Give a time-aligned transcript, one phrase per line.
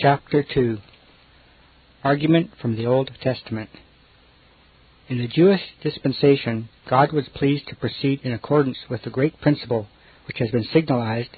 [0.00, 0.78] Chapter 2
[2.04, 3.68] Argument from the Old Testament
[5.08, 9.88] In the Jewish dispensation, God was pleased to proceed in accordance with the great principle
[10.28, 11.30] which has been signalized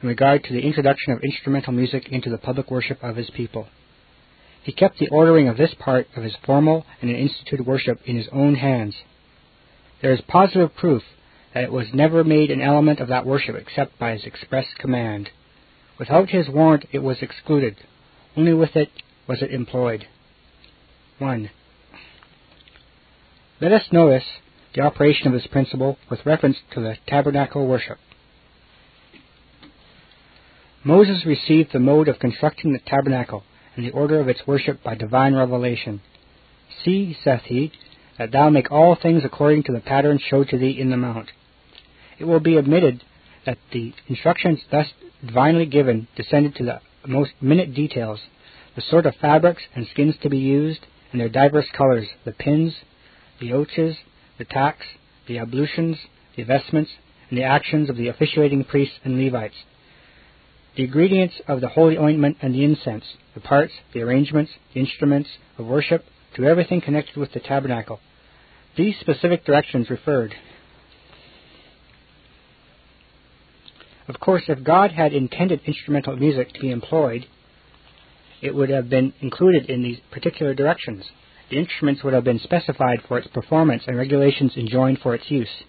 [0.00, 3.68] in regard to the introduction of instrumental music into the public worship of his people.
[4.62, 8.28] He kept the ordering of this part of his formal and instituted worship in his
[8.32, 8.94] own hands.
[10.00, 11.02] There is positive proof
[11.52, 15.28] that it was never made an element of that worship except by his express command.
[15.98, 17.76] Without his warrant it was excluded.
[18.38, 18.90] Only with it
[19.26, 20.06] was it employed.
[21.18, 21.50] 1.
[23.60, 24.22] Let us notice
[24.76, 27.98] the operation of this principle with reference to the tabernacle worship.
[30.84, 33.42] Moses received the mode of constructing the tabernacle
[33.74, 36.00] and the order of its worship by divine revelation.
[36.84, 37.72] See, saith he,
[38.18, 41.32] that thou make all things according to the pattern showed to thee in the mount.
[42.20, 43.02] It will be admitted
[43.46, 44.86] that the instructions thus
[45.26, 48.20] divinely given descended to the most minute details,
[48.76, 52.74] the sort of fabrics and skins to be used, and their diverse colors, the pins,
[53.40, 53.96] the ouches,
[54.38, 54.86] the tacks,
[55.26, 55.96] the ablutions,
[56.36, 56.90] the vestments,
[57.30, 59.56] and the actions of the officiating priests and Levites,
[60.76, 65.28] the ingredients of the holy ointment and the incense, the parts, the arrangements, the instruments
[65.58, 66.04] of worship,
[66.36, 67.98] to everything connected with the tabernacle.
[68.76, 70.34] These specific directions referred
[74.08, 77.26] Of course, if God had intended instrumental music to be employed,
[78.40, 81.04] it would have been included in these particular directions.
[81.50, 85.62] The instruments would have been specified for its performance and regulations enjoined for its use.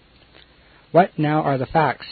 [0.90, 2.06] What now are the facts?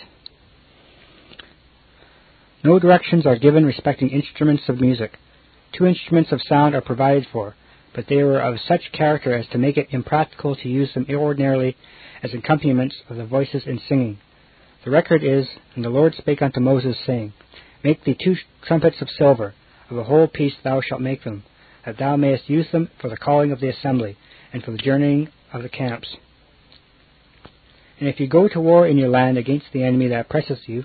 [2.62, 5.18] No directions are given respecting instruments of music.
[5.72, 7.54] Two instruments of sound are provided for,
[7.94, 11.76] but they were of such character as to make it impracticable to use them ordinarily
[12.22, 14.18] as accompaniments of the voices in singing.
[14.84, 17.32] The record is, And the Lord spake unto Moses, saying,
[17.82, 19.54] Make thee two trumpets of silver,
[19.90, 21.42] of a whole piece thou shalt make them,
[21.84, 24.16] that thou mayest use them for the calling of the assembly,
[24.52, 26.16] and for the journeying of the camps.
[27.98, 30.84] And if you go to war in your land against the enemy that oppresseth you,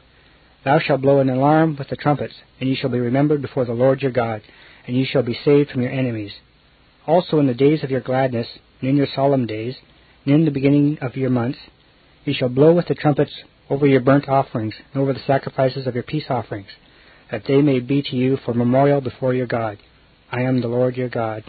[0.65, 3.73] thou shalt blow an alarm with the trumpets, and ye shall be remembered before the
[3.73, 4.41] Lord your God,
[4.87, 6.31] and ye shall be saved from your enemies.
[7.05, 8.47] Also in the days of your gladness,
[8.79, 9.75] and in your solemn days,
[10.25, 11.59] and in the beginning of your months,
[12.25, 13.33] ye shall blow with the trumpets
[13.69, 16.67] over your burnt offerings, and over the sacrifices of your peace offerings,
[17.31, 19.77] that they may be to you for memorial before your God.
[20.31, 21.43] I am the Lord your God.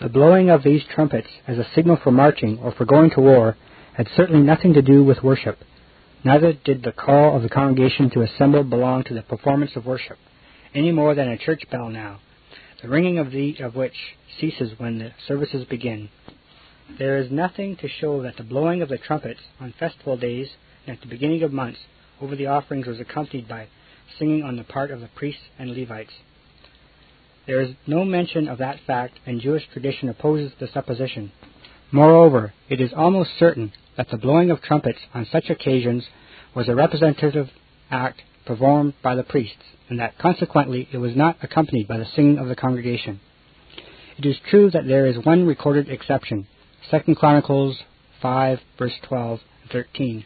[0.00, 3.56] The blowing of these trumpets as a signal for marching or for going to war
[3.94, 5.58] had certainly nothing to do with worship.
[6.24, 10.18] Neither did the call of the congregation to assemble belong to the performance of worship,
[10.74, 12.20] any more than a church bell now,
[12.80, 13.94] the ringing of, the, of which
[14.40, 16.08] ceases when the services begin.
[16.98, 20.48] There is nothing to show that the blowing of the trumpets on festival days
[20.86, 21.78] and at the beginning of months
[22.20, 23.68] over the offerings was accompanied by
[24.18, 26.12] singing on the part of the priests and Levites.
[27.46, 31.32] There is no mention of that fact, and Jewish tradition opposes the supposition.
[31.90, 36.04] Moreover, it is almost certain that the blowing of trumpets on such occasions
[36.54, 37.50] was a representative
[37.90, 42.38] act performed by the priests, and that consequently it was not accompanied by the singing
[42.38, 43.20] of the congregation.
[44.18, 46.46] It is true that there is one recorded exception,
[46.90, 47.78] 2 Chronicles
[48.20, 50.24] 5, verse 12 and 13,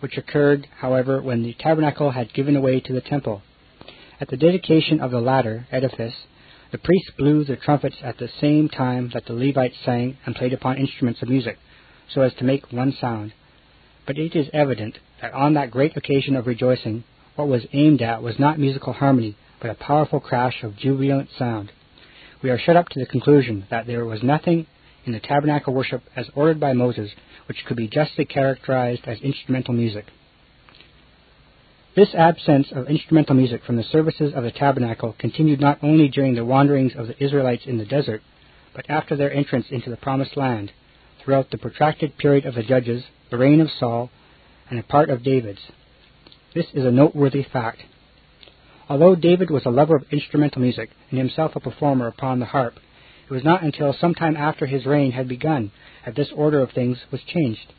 [0.00, 3.42] which occurred, however, when the tabernacle had given way to the temple.
[4.20, 6.14] At the dedication of the latter edifice,
[6.70, 10.52] the priests blew the trumpets at the same time that the Levites sang and played
[10.52, 11.58] upon instruments of music,
[12.08, 13.32] so as to make one sound.
[14.06, 17.04] But it is evident that on that great occasion of rejoicing,
[17.36, 21.72] what was aimed at was not musical harmony, but a powerful crash of jubilant sound.
[22.42, 24.66] We are shut up to the conclusion that there was nothing
[25.08, 27.10] in the tabernacle worship as ordered by Moses
[27.46, 30.04] which could be justly characterized as instrumental music.
[31.96, 36.34] This absence of instrumental music from the services of the tabernacle continued not only during
[36.34, 38.20] the wanderings of the Israelites in the desert,
[38.74, 40.72] but after their entrance into the promised land,
[41.24, 44.10] throughout the protracted period of the judges, the reign of Saul,
[44.70, 45.60] and a part of David's.
[46.54, 47.80] This is a noteworthy fact.
[48.90, 52.74] Although David was a lover of instrumental music and himself a performer upon the harp,
[53.28, 55.70] it was not until some time after his reign had begun
[56.06, 57.72] that this order of things was changed,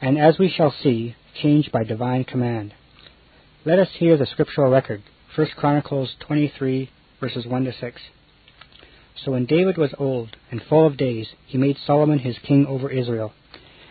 [0.00, 2.74] and as we shall see, changed by divine command.
[3.64, 5.02] Let us hear the scriptural record,
[5.36, 6.90] 1 Chronicles 23,
[7.20, 8.00] verses 1 to 6.
[9.24, 12.90] So when David was old and full of days, he made Solomon his king over
[12.90, 13.32] Israel.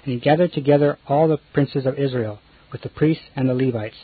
[0.04, 2.40] And he gathered together all the princes of Israel,
[2.72, 3.96] with the priests and the Levites.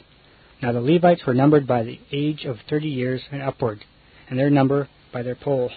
[0.61, 3.83] Now the Levites were numbered by the age of thirty years and upward,
[4.29, 5.69] and their number by their poll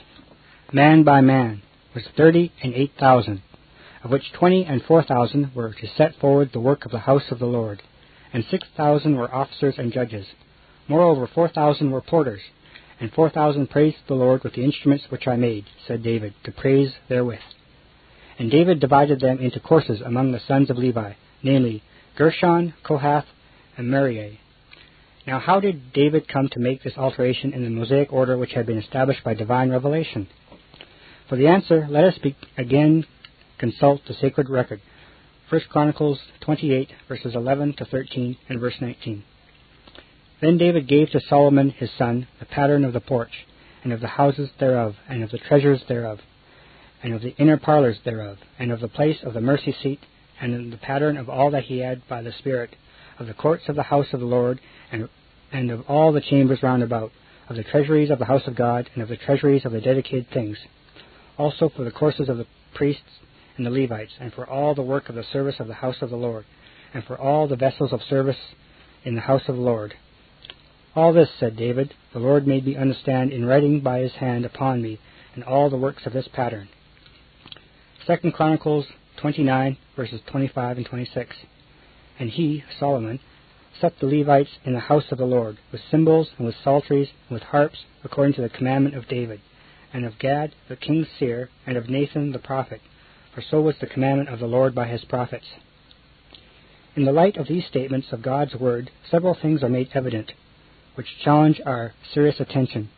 [0.73, 1.63] man by man,
[1.95, 3.43] was thirty and eight thousand,
[4.05, 7.31] of which twenty and four thousand were to set forward the work of the house
[7.31, 7.83] of the Lord,
[8.33, 10.27] and six thousand were officers and judges.
[10.89, 12.43] Moreover, four thousand were porters,
[13.01, 16.53] And four thousand praised the Lord with the instruments which I made, said David, to
[16.53, 17.41] praise therewith.
[18.39, 21.83] And David divided them into courses among the sons of Levi, namely
[22.17, 23.25] Gershon, Kohath,
[23.77, 24.41] and Merari.
[25.27, 28.67] Now, how did David come to make this alteration in the Mosaic order which had
[28.67, 30.29] been established by divine revelation?
[31.31, 32.19] For the answer, let us
[32.59, 33.07] again
[33.57, 34.81] consult the sacred record.
[35.49, 39.23] 1 Chronicles 28, verses 11 to 13, and verse 19.
[40.41, 43.47] Then David gave to Solomon his son the pattern of the porch,
[43.85, 46.19] and of the houses thereof, and of the treasures thereof,
[47.01, 50.01] and of the inner parlors thereof, and of the place of the mercy seat,
[50.41, 52.75] and the pattern of all that he had by the Spirit,
[53.21, 54.61] of the courts of the house of the Lord,
[54.91, 55.09] and,
[55.53, 57.13] and of all the chambers round about,
[57.49, 60.29] of the treasuries of the house of God, and of the treasuries of the dedicated
[60.31, 60.59] things,
[61.41, 63.19] also for the courses of the priests
[63.57, 66.11] and the Levites, and for all the work of the service of the house of
[66.11, 66.45] the Lord,
[66.93, 68.37] and for all the vessels of service
[69.05, 69.95] in the house of the Lord.
[70.95, 74.83] All this, said David, the Lord made me understand in writing by his hand upon
[74.83, 75.01] me,
[75.35, 76.69] and all the works of this pattern.
[78.07, 78.87] Second Chronicles
[79.17, 81.37] 29, verses 25 and 26.
[82.19, 83.19] And he, Solomon,
[83.81, 87.37] set the Levites in the house of the Lord, with cymbals and with psalteries and
[87.37, 89.41] with harps, according to the commandment of David,
[89.93, 92.81] and of Gad the king's seer, and of Nathan the prophet,
[93.35, 95.47] for so was the commandment of the Lord by his prophets.
[96.97, 100.33] In the light of these statements of God's word, several things are made evident,
[100.97, 102.91] which challenge our serious attention.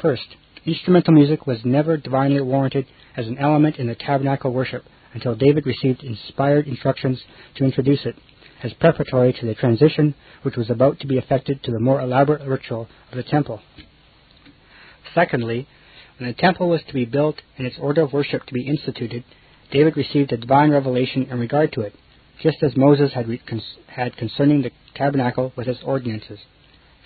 [0.00, 2.86] First, instrumental music was never divinely warranted
[3.16, 7.22] as an element in the tabernacle worship until David received inspired instructions
[7.56, 8.16] to introduce it
[8.62, 12.46] as preparatory to the transition which was about to be effected to the more elaborate
[12.46, 13.60] ritual of the temple.
[15.14, 15.66] Secondly,
[16.18, 19.24] when the temple was to be built and its order of worship to be instituted,
[19.70, 21.94] David received a divine revelation in regard to it,
[22.42, 23.26] just as Moses had,
[23.88, 26.38] had concerning the tabernacle with its ordinances.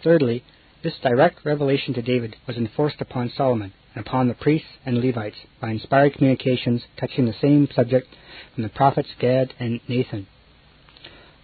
[0.03, 0.45] Thirdly,
[0.83, 5.37] this direct revelation to David was enforced upon Solomon and upon the priests and Levites
[5.61, 8.09] by inspired communications touching the same subject
[8.55, 10.27] from the prophets Gad and Nathan.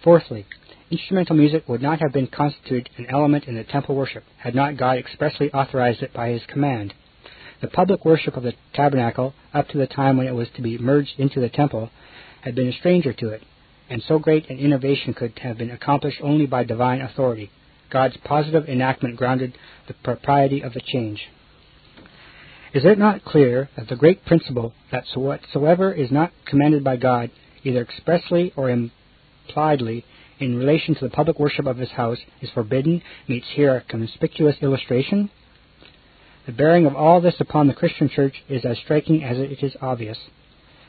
[0.03, 0.45] Fourthly,
[0.89, 4.77] instrumental music would not have been constituted an element in the temple worship had not
[4.77, 6.93] God expressly authorized it by his command.
[7.59, 10.77] The public worship of the tabernacle, up to the time when it was to be
[10.77, 11.89] merged into the temple,
[12.41, 13.41] had been a stranger to it,
[13.89, 17.49] and so great an innovation could have been accomplished only by divine authority.
[17.89, 19.57] God's positive enactment grounded
[19.87, 21.27] the propriety of the change.
[22.73, 27.31] Is it not clear that the great principle that whatsoever is not commanded by God,
[27.63, 30.05] either expressly or impliedly,
[30.39, 34.57] in relation to the public worship of his house, is forbidden, meets here a conspicuous
[34.61, 35.31] illustration?
[36.47, 39.75] The bearing of all this upon the Christian church is as striking as it is
[39.81, 40.17] obvious.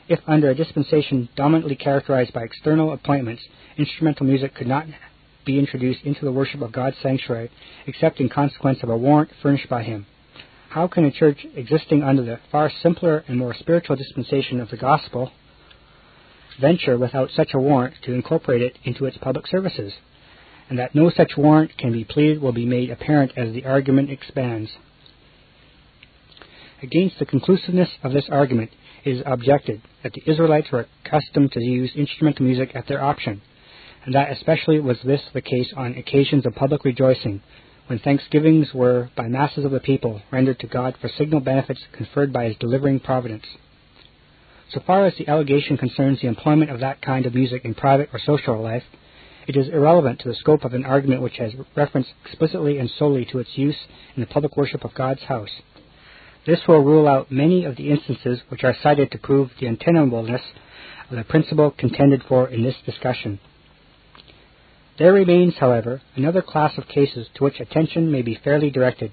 [0.07, 3.43] If under a dispensation dominantly characterized by external appointments,
[3.77, 4.85] instrumental music could not
[5.43, 7.51] be introduced into the worship of God's sanctuary
[7.85, 10.05] except in consequence of a warrant furnished by Him.
[10.69, 14.77] How can a church existing under the far simpler and more spiritual dispensation of the
[14.77, 15.33] gospel
[16.61, 19.91] venture without such a warrant to incorporate it into its public services?
[20.69, 24.09] And that no such warrant can be pleaded will be made apparent as the argument
[24.09, 24.71] expands.
[26.81, 28.71] Against the conclusiveness of this argument
[29.03, 33.41] is objected that the Israelites were accustomed to use instrumental music at their option,
[34.05, 37.41] and that especially was this the case on occasions of public rejoicing,
[37.87, 42.31] when thanksgivings were, by masses of the people, rendered to God for signal benefits conferred
[42.31, 43.45] by his delivering providence.
[44.71, 48.09] So far as the allegation concerns the employment of that kind of music in private
[48.13, 48.83] or social life,
[49.47, 53.25] it is irrelevant to the scope of an argument which has reference explicitly and solely
[53.25, 53.77] to its use
[54.15, 55.49] in the public worship of God's house.
[56.45, 60.41] This will rule out many of the instances which are cited to prove the untenableness
[61.09, 63.39] of the principle contended for in this discussion.
[64.97, 69.11] There remains, however, another class of cases to which attention may be fairly directed,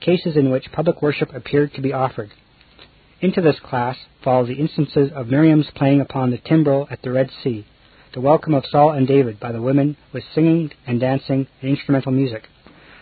[0.00, 2.30] cases in which public worship appeared to be offered.
[3.20, 7.30] Into this class fall the instances of Miriam's playing upon the timbrel at the Red
[7.42, 7.66] Sea,
[8.14, 12.12] the welcome of Saul and David by the women with singing and dancing and instrumental
[12.12, 12.48] music,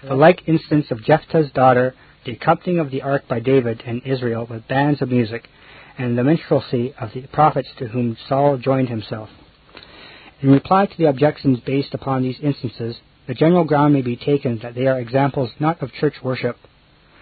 [0.07, 4.47] the like instance of Jephthah's daughter, the accompanying of the ark by David and Israel
[4.49, 5.49] with bands of music,
[5.97, 9.29] and the minstrelsy of the prophets to whom Saul joined himself.
[10.41, 12.97] In reply to the objections based upon these instances,
[13.27, 16.57] the general ground may be taken that they are examples not of church worship,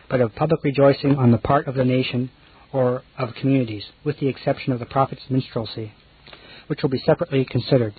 [0.08, 2.30] but of public rejoicing on the part of the nation
[2.72, 5.92] or of communities, with the exception of the prophet's minstrelsy,
[6.66, 7.94] which will be separately considered.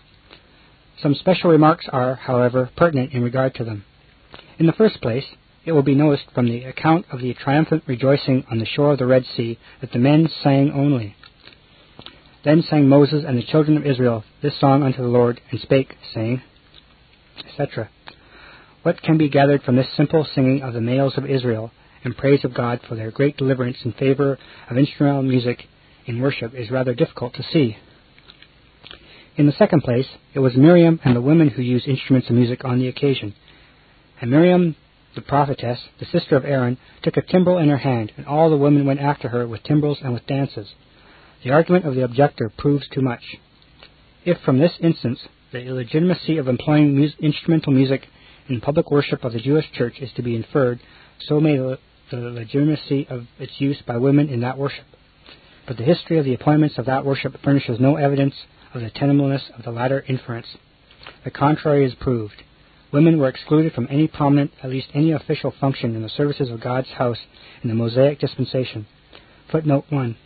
[1.02, 3.86] Some special remarks are, however, pertinent in regard to them.
[4.58, 5.26] In the first place,
[5.70, 8.98] it will be noticed from the account of the triumphant rejoicing on the shore of
[8.98, 11.16] the Red Sea that the men sang only.
[12.44, 15.96] Then sang Moses and the children of Israel this song unto the Lord, and spake,
[16.12, 16.42] saying,
[17.46, 17.88] etc.
[18.82, 21.70] What can be gathered from this simple singing of the males of Israel,
[22.04, 24.40] in praise of God for their great deliverance in favor
[24.72, 25.68] of instrumental music
[26.08, 27.78] in worship is rather difficult to see.
[29.36, 32.66] In the second place, it was Miriam and the women who used instruments of music
[32.66, 33.36] on the occasion.
[34.20, 34.76] And Miriam,
[35.16, 38.58] the prophetess, the sister of Aaron, took a timbrel in her hand, and all the
[38.58, 40.70] women went after her with timbrels and with dances.
[41.44, 43.24] The argument of the objector proves too much.
[44.26, 45.20] If from this instance
[45.52, 48.08] the illegitimacy of employing mu- instrumental music
[48.48, 50.80] in public worship of the Jewish church is to be inferred,
[51.28, 51.80] so may the,
[52.12, 54.86] the legitimacy of its use by women in that worship.
[55.68, 58.36] But the history of the appointments of that worship furnishes no evidence
[58.74, 60.48] of the tenableness of the latter inference.
[61.24, 62.44] The contrary is proved.
[62.92, 66.62] Women were excluded from any prominent, at least any official function in the services of
[66.62, 67.20] God's house
[67.62, 68.88] in the Mosaic dispensation.
[69.52, 70.18] Footnote 1.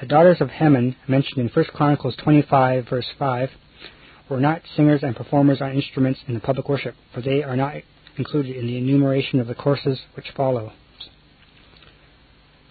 [0.00, 3.50] The daughters of Heman, mentioned in 1 Chronicles 25, verse 5,
[4.28, 7.76] were not singers and performers on instruments in the public worship, for they are not
[8.16, 10.72] included in the enumeration of the courses which follow.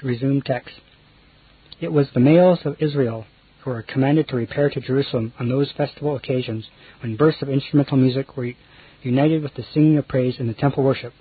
[0.04, 0.76] Resume text.
[1.82, 3.26] It was the males of Israel
[3.62, 6.68] who were commanded to repair to Jerusalem on those festival occasions
[7.02, 8.54] when bursts of instrumental music were
[9.02, 11.14] united with the singing of praise in the temple worship.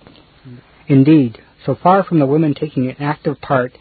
[0.87, 3.73] Indeed, so far from the women taking an active part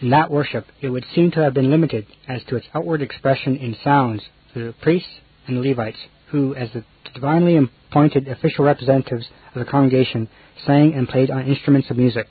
[0.00, 3.56] in that worship, it would seem to have been limited as to its outward expression
[3.56, 4.22] in sounds
[4.52, 5.98] to the priests and the Levites,
[6.30, 6.84] who, as the
[7.14, 10.28] divinely appointed official representatives of the congregation,
[10.66, 12.26] sang and played on instruments of music.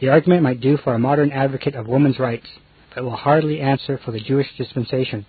[0.00, 2.46] The argument might do for a modern advocate of women's rights,
[2.94, 5.26] but will hardly answer for the Jewish dispensation.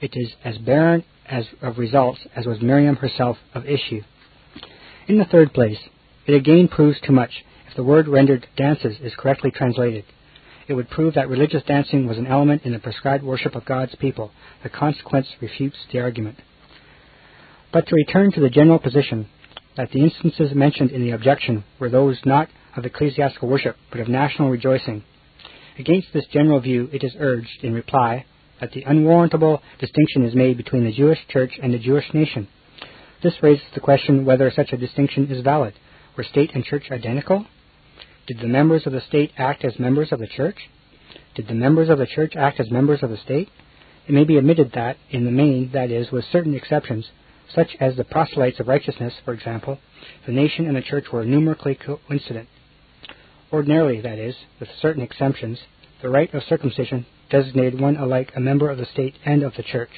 [0.00, 4.02] It is as barren as of results as was Miriam herself of issue.
[5.10, 5.80] In the third place,
[6.28, 10.04] it again proves too much if the word rendered dances is correctly translated.
[10.68, 13.96] It would prove that religious dancing was an element in the prescribed worship of God's
[13.96, 14.30] people.
[14.62, 16.36] The consequence refutes the argument.
[17.72, 19.26] But to return to the general position
[19.76, 24.06] that the instances mentioned in the objection were those not of ecclesiastical worship, but of
[24.06, 25.02] national rejoicing.
[25.76, 28.26] Against this general view, it is urged, in reply,
[28.60, 32.46] that the unwarrantable distinction is made between the Jewish church and the Jewish nation.
[33.22, 35.74] This raises the question whether such a distinction is valid.
[36.16, 37.46] Were state and church identical?
[38.26, 40.56] Did the members of the state act as members of the church?
[41.34, 43.48] Did the members of the church act as members of the state?
[44.06, 47.10] It may be admitted that, in the main, that is, with certain exceptions,
[47.54, 49.78] such as the proselytes of righteousness, for example,
[50.26, 52.48] the nation and the church were numerically coincident.
[53.52, 55.58] Ordinarily, that is, with certain exceptions,
[56.02, 59.62] the rite of circumcision designated one alike a member of the state and of the
[59.62, 59.90] church.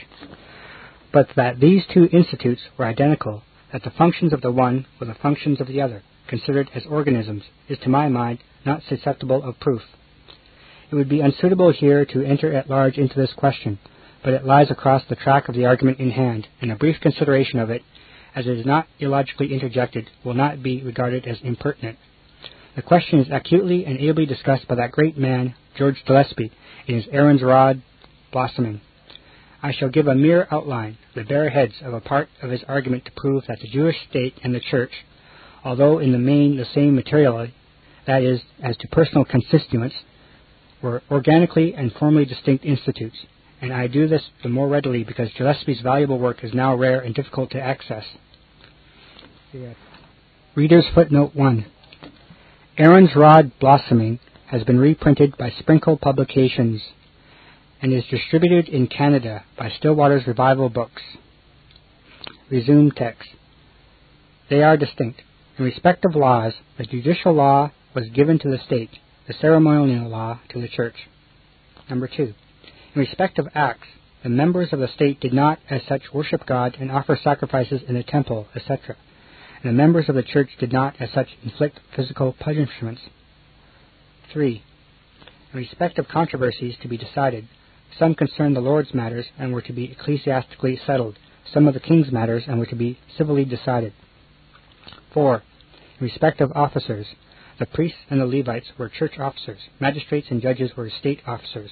[1.13, 3.43] But that these two institutes were identical,
[3.73, 7.45] that the functions of the one were the functions of the other, considered as organisms,
[7.69, 9.83] is to my mind not susceptible of proof.
[10.91, 13.79] It would be unsuitable here to enter at large into this question,
[14.23, 17.59] but it lies across the track of the argument in hand, and a brief consideration
[17.59, 17.83] of it,
[18.35, 21.99] as it is not illogically interjected, will not be regarded as impertinent.
[22.75, 26.53] The question is acutely and ably discussed by that great man, George Gillespie,
[26.87, 27.83] in his Aaron's Rod
[28.33, 28.81] Blossoming.
[29.63, 33.05] I shall give a mere outline, the bare heads of a part of his argument
[33.05, 34.91] to prove that the Jewish state and the church,
[35.65, 37.55] although in the main the same materially,
[38.07, 39.95] that is, as to personal constituents,
[40.83, 43.17] were organically and formally distinct institutes,
[43.61, 47.15] and I do this the more readily because Gillespie's valuable work is now rare and
[47.15, 48.05] difficult to access.
[50.57, 51.67] Reader's footnote 1.
[52.79, 56.83] Aaron's Rod Blossoming has been reprinted by Sprinkle Publications
[57.83, 61.03] and is distributed in Canada by Still Waters Revival Books.
[62.51, 63.29] Resume text.
[64.49, 65.23] They are distinct.
[65.59, 68.91] In respect of laws, the judicial law was given to the state,
[69.27, 70.97] the ceremonial law to the church.
[71.91, 72.35] Number two.
[72.95, 73.89] In respect of acts,
[74.23, 77.95] the members of the state did not, as such, worship God and offer sacrifices in
[77.95, 78.97] the temple, etc
[79.63, 83.03] and the members of the church did not, as such, inflict physical punishments.
[84.33, 84.63] 3.
[85.53, 87.47] In respect of controversies to be decided,
[87.99, 91.19] some concerned the Lord's matters and were to be ecclesiastically settled,
[91.53, 93.93] some of the king's matters and were to be civilly decided.
[95.13, 95.43] 4.
[96.01, 97.07] In respect of officers,
[97.59, 101.71] the priests and the Levites were church officers, magistrates and judges were state officers.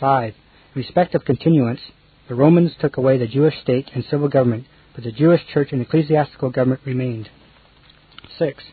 [0.00, 0.34] 5.
[0.74, 1.80] In respect of continuance,
[2.28, 4.66] the Romans took away the Jewish state and civil government
[4.96, 7.28] but the Jewish church and ecclesiastical government remained.
[8.38, 8.64] 6.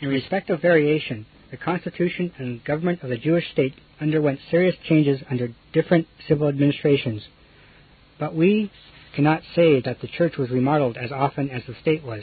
[0.00, 5.20] In respect of variation, the constitution and government of the Jewish state underwent serious changes
[5.30, 7.22] under different civil administrations.
[8.18, 8.70] But we
[9.14, 12.22] cannot say that the church was remodeled as often as the state was.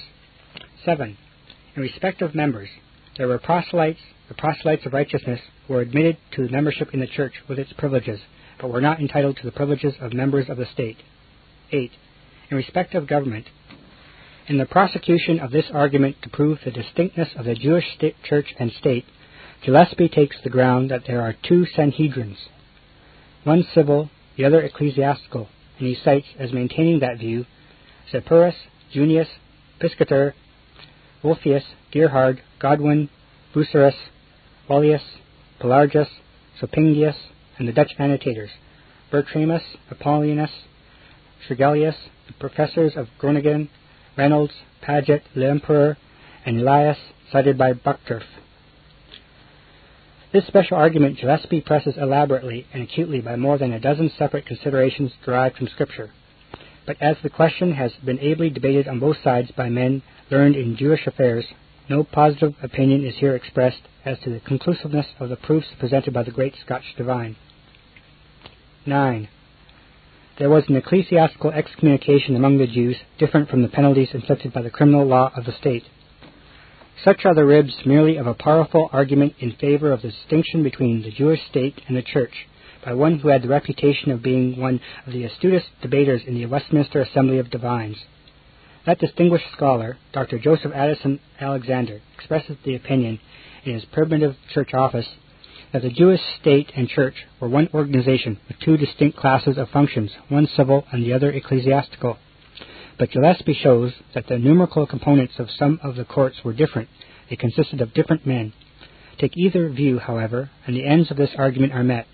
[0.83, 1.17] 7.
[1.75, 2.69] In respect of members,
[3.17, 7.33] there were proselytes, the proselytes of righteousness, who were admitted to membership in the church
[7.49, 8.19] with its privileges,
[8.59, 10.97] but were not entitled to the privileges of members of the state.
[11.71, 11.91] 8
[12.49, 13.45] in respect of government.
[14.47, 18.53] In the prosecution of this argument to prove the distinctness of the Jewish state, church
[18.59, 19.05] and state,
[19.65, 22.37] Gillespie takes the ground that there are two Sanhedrins,
[23.43, 27.47] one civil, the other ecclesiastical, and he cites as maintaining that view
[28.13, 28.53] Zepyrus,
[28.93, 29.27] Junius,
[29.79, 30.35] Piscator,
[31.23, 33.09] Wolfius, Gerhard, Godwin,
[33.55, 33.95] Bucerus,
[34.69, 35.01] Wallius,
[35.59, 36.09] Pelagius,
[36.61, 37.15] Sulpicius,
[37.57, 38.51] and the Dutch annotators,
[39.11, 40.51] Bertramus, Apollonius,
[41.47, 41.95] Tregelius,
[42.27, 43.69] the professors of Groningen,
[44.15, 44.53] Reynolds,
[44.83, 45.97] Paget, L'Empereur,
[46.45, 46.97] and Elias,
[47.31, 48.25] cited by Buxtorf.
[50.35, 55.13] This special argument Gillespie presses elaborately and acutely by more than a dozen separate considerations
[55.23, 56.11] derived from Scripture.
[56.85, 60.75] But as the question has been ably debated on both sides by men learned in
[60.75, 61.45] Jewish affairs,
[61.89, 66.23] no positive opinion is here expressed as to the conclusiveness of the proofs presented by
[66.23, 67.37] the great Scotch divine.
[68.85, 69.29] 9.
[70.37, 74.69] There was an ecclesiastical excommunication among the Jews different from the penalties inflicted by the
[74.69, 75.85] criminal law of the state.
[77.03, 81.01] Such are the ribs merely of a powerful argument in favor of the distinction between
[81.01, 82.47] the Jewish state and the church
[82.83, 86.45] by one who had the reputation of being one of the astutest debaters in the
[86.45, 87.97] Westminster Assembly of Divines.
[88.85, 90.39] That distinguished scholar, Dr.
[90.39, 93.19] Joseph Addison Alexander, expresses the opinion
[93.65, 95.07] in his primitive church office
[95.73, 100.11] that the Jewish state and church were one organization with two distinct classes of functions,
[100.29, 102.17] one civil and the other ecclesiastical.
[102.97, 106.89] But Gillespie shows that the numerical components of some of the courts were different.
[107.29, 108.53] They consisted of different men.
[109.19, 112.07] Take either view, however, and the ends of this argument are met.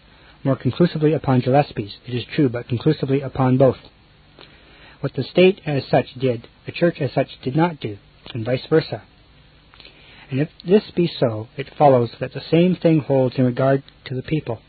[0.43, 3.77] More conclusively upon Gillespie's, it is true, but conclusively upon both.
[5.01, 7.97] What the state as such did, the church as such did not do,
[8.33, 9.03] and vice versa.
[10.31, 14.15] And if this be so, it follows that the same thing holds in regard to
[14.15, 14.59] the people.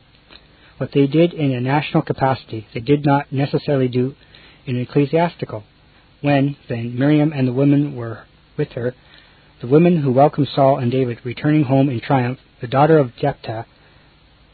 [0.78, 4.14] What they did in a national capacity, they did not necessarily do
[4.66, 5.64] in an ecclesiastical.
[6.22, 8.24] When, then, Miriam and the women were
[8.56, 8.94] with her,
[9.60, 13.66] the women who welcomed Saul and David returning home in triumph, the daughter of Jephthah,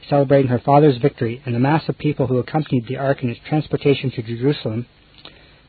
[0.09, 3.41] celebrating her father's victory, and the mass of people who accompanied the ark in its
[3.47, 4.87] transportation to Jerusalem,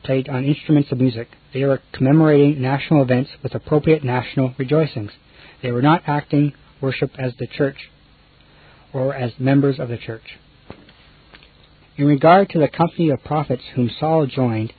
[0.02, 1.28] played on instruments of music.
[1.52, 5.12] They were commemorating national events with appropriate national rejoicings.
[5.62, 7.76] They were not acting worship as the church
[8.92, 10.38] or as members of the church.
[11.96, 14.72] In regard to the company of prophets whom Saul joined,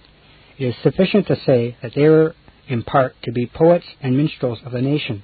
[0.61, 2.35] it is sufficient to say that they were
[2.67, 5.23] in part to be poets and minstrels of the nation,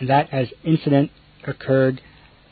[0.00, 1.12] and that as incident
[1.46, 2.00] occurred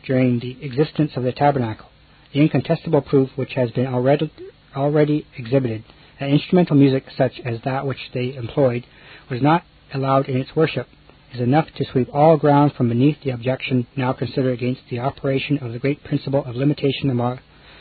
[0.07, 1.89] during the existence of the tabernacle,
[2.33, 4.31] the incontestable proof which has been already,
[4.77, 5.83] already exhibited
[6.21, 8.87] that instrumental music such as that which they employed
[9.29, 10.87] was not allowed in its worship
[11.35, 15.59] is enough to sweep all ground from beneath the objection now considered against the operation
[15.59, 17.41] of the great principle of limitation among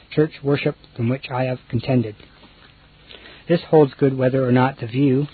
[0.09, 2.15] church worship from which I have contended.
[3.47, 5.27] This holds good whether or not the view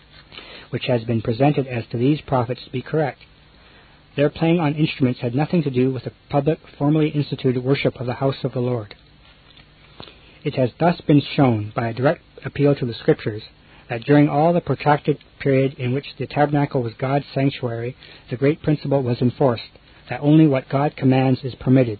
[0.69, 3.19] which has been presented as to these prophets be correct.
[4.15, 8.05] Their playing on instruments had nothing to do with the public, formally instituted worship of
[8.05, 8.95] the house of the Lord.
[10.43, 13.43] It has thus been shown, by a direct appeal to the Scriptures,
[13.89, 17.95] that during all the protracted period in which the tabernacle was God's sanctuary,
[18.29, 19.63] the great principle was enforced
[20.09, 21.99] that only what God commands is permitted,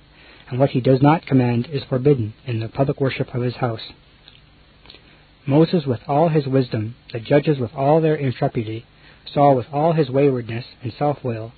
[0.49, 3.91] and what he does not command is forbidden in the public worship of his house.
[5.49, 8.85] Moses with all his wisdom, the judges with all their intrepidity,
[9.33, 11.53] Saul with all his waywardness and self will,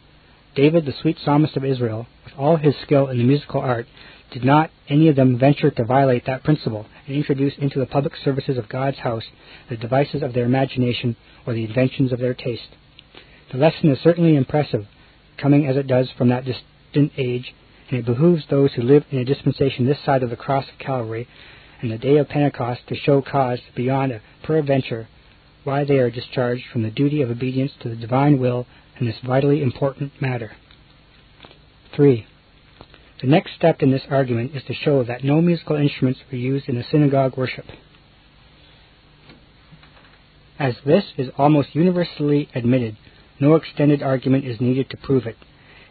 [0.56, 3.88] David, the sweet psalmist of Israel, with all his skill in the musical art,
[4.32, 8.13] did not any of them venture to violate that principle and introduce into the public
[8.23, 9.25] services of God's house
[9.69, 12.77] the devices of their imagination or the inventions of their taste.
[13.51, 14.88] The lesson is certainly impressive,
[15.38, 17.54] coming as it does from that distant age,
[17.89, 20.80] and it behooves those who live in a dispensation this side of the cross of
[20.80, 21.27] Calvary
[21.82, 25.08] and the day of Pentecost to show cause beyond a peradventure
[25.63, 28.65] why they are discharged from the duty of obedience to the divine will
[29.00, 30.52] in this vitally important matter.
[31.96, 32.26] 3.
[33.22, 36.67] The next step in this argument is to show that no musical instruments were used
[36.67, 37.65] in the synagogue worship.
[40.58, 42.98] As this is almost universally admitted,
[43.39, 45.38] no extended argument is needed to prove it.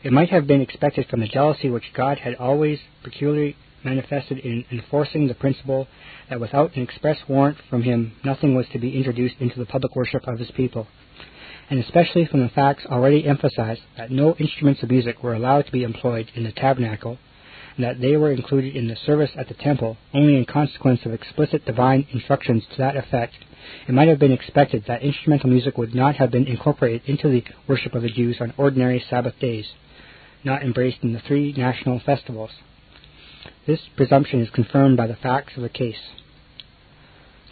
[0.03, 4.65] It might have been expected from the jealousy which God had always peculiarly manifested in
[4.71, 5.89] enforcing the principle
[6.29, 9.95] that without an express warrant from him nothing was to be introduced into the public
[9.97, 10.87] worship of his people,
[11.69, 15.73] and especially from the facts already emphasized that no instruments of music were allowed to
[15.73, 17.19] be employed in the tabernacle,
[17.77, 21.13] and that they were included in the service at the temple only in consequence of
[21.13, 23.35] explicit divine instructions to that effect,
[23.87, 27.45] it might have been expected that instrumental music would not have been incorporated into the
[27.69, 29.67] worship of the Jews on ordinary Sabbath days,
[30.45, 32.51] not embraced in the three national festivals.
[33.71, 36.11] This presumption is confirmed by the facts of the case.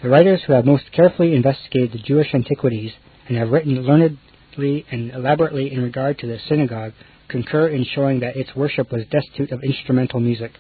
[0.03, 2.91] The writers who have most carefully investigated the Jewish antiquities
[3.29, 6.95] and have written learnedly and elaborately in regard to the synagogue
[7.29, 10.55] concur in showing that its worship was destitute of instrumental music.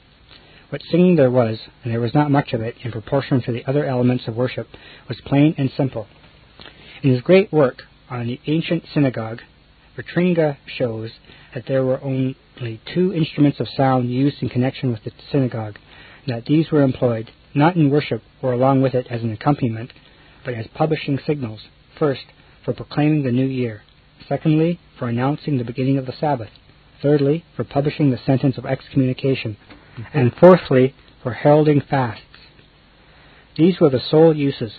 [0.69, 3.65] What singing there was, and there was not much of it in proportion to the
[3.67, 4.69] other elements of worship,
[5.09, 6.07] was plain and simple.
[7.03, 9.41] In his great work on the ancient synagogue,
[9.99, 11.11] Vitringa shows
[11.55, 12.37] that there were only
[12.95, 15.77] two instruments of sound used in connection with the synagogue,
[16.25, 19.93] and that these were employed not in worship or along with it as an accompaniment,
[20.45, 21.61] but as publishing signals.
[21.99, 22.27] First,
[22.65, 23.83] for proclaiming the new year.
[24.29, 26.51] Secondly, for announcing the beginning of the Sabbath.
[27.03, 29.57] Thirdly, for publishing the sentence of excommunication
[30.13, 32.23] and fourthly, for heralding fasts.
[33.57, 34.73] These were the sole uses.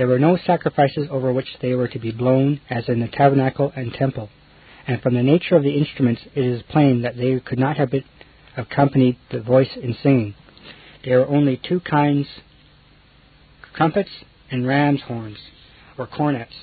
[0.00, 3.70] There were no sacrifices over which they were to be blown, as in the tabernacle
[3.76, 4.30] and temple,
[4.86, 7.92] and from the nature of the instruments it is plain that they could not have
[8.56, 10.34] accompanied the voice in singing.
[11.04, 12.26] There are only two kinds
[13.74, 14.08] trumpets
[14.50, 15.36] and ram's horns,
[15.98, 16.54] or cornets.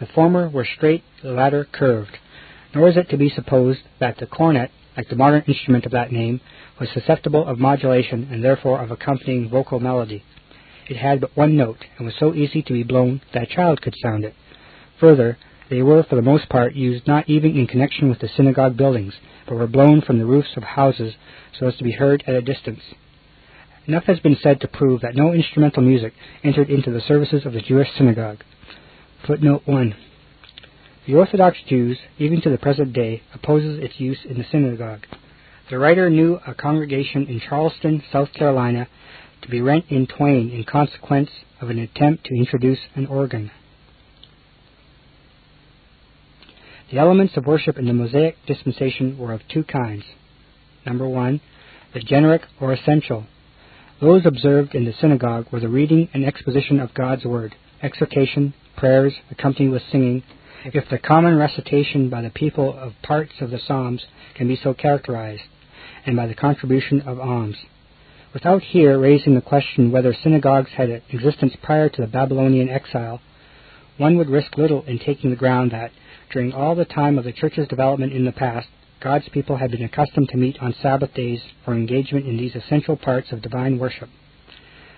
[0.00, 2.16] The former were straight, the latter curved.
[2.74, 6.10] Nor is it to be supposed that the cornet like the modern instrument of that
[6.10, 6.40] name,
[6.80, 10.22] was susceptible of modulation and therefore of accompanying vocal melody.
[10.92, 13.80] It had but one note, and was so easy to be blown that a child
[13.80, 14.34] could sound it.
[15.00, 15.38] Further,
[15.70, 19.14] they were for the most part used not even in connection with the synagogue buildings,
[19.46, 21.14] but were blown from the roofs of houses
[21.58, 22.82] so as to be heard at a distance.
[23.86, 26.12] Enough has been said to prove that no instrumental music
[26.44, 28.44] entered into the services of the Jewish synagogue.
[29.26, 29.94] Footnote 1.
[31.06, 35.06] The Orthodox Jews, even to the present day, opposes its use in the synagogue.
[35.70, 38.88] The writer knew a congregation in Charleston, South Carolina,
[39.42, 43.50] to be rent in twain in consequence of an attempt to introduce an organ.
[46.90, 50.04] The elements of worship in the Mosaic dispensation were of two kinds.
[50.84, 51.40] Number one,
[51.94, 53.26] the generic or essential.
[54.00, 59.14] Those observed in the synagogue were the reading and exposition of God's word, exhortation, prayers
[59.30, 60.22] accompanied with singing,
[60.64, 64.74] if the common recitation by the people of parts of the Psalms can be so
[64.74, 65.42] characterized,
[66.04, 67.56] and by the contribution of alms.
[68.34, 73.20] Without here raising the question whether synagogues had an existence prior to the Babylonian exile,
[73.98, 75.92] one would risk little in taking the ground that,
[76.30, 78.68] during all the time of the church's development in the past,
[79.00, 82.96] God's people had been accustomed to meet on Sabbath days for engagement in these essential
[82.96, 84.08] parts of divine worship.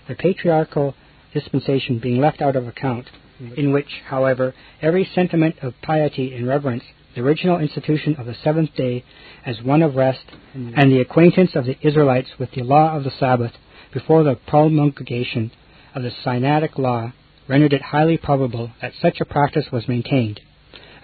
[0.06, 0.94] The patriarchal
[1.32, 3.10] dispensation being left out of account,
[3.56, 8.74] in which, however, every sentiment of piety and reverence the original institution of the seventh
[8.74, 9.04] day
[9.44, 10.24] as one of rest,
[10.56, 10.72] mm-hmm.
[10.76, 13.52] and the acquaintance of the Israelites with the law of the Sabbath
[13.92, 15.52] before the promulgation
[15.94, 17.12] of the Sinaitic law
[17.48, 20.40] rendered it highly probable that such a practice was maintained.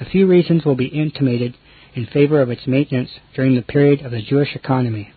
[0.01, 1.57] A few reasons will be intimated
[1.95, 5.13] in favor of its maintenance during the period of the Jewish economy.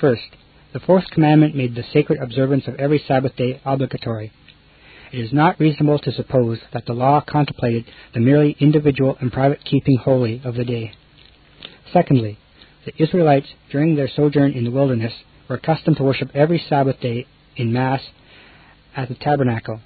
[0.00, 0.36] First,
[0.72, 4.32] the fourth commandment made the sacred observance of every Sabbath day obligatory,
[5.12, 9.64] it is not reasonable to suppose that the law contemplated the merely individual and private
[9.64, 10.92] keeping holy of the day.
[11.92, 12.38] Secondly,
[12.84, 15.12] the Israelites, during their sojourn in the wilderness,
[15.48, 18.00] were accustomed to worship every Sabbath day in Mass
[18.96, 19.80] at the tabernacle.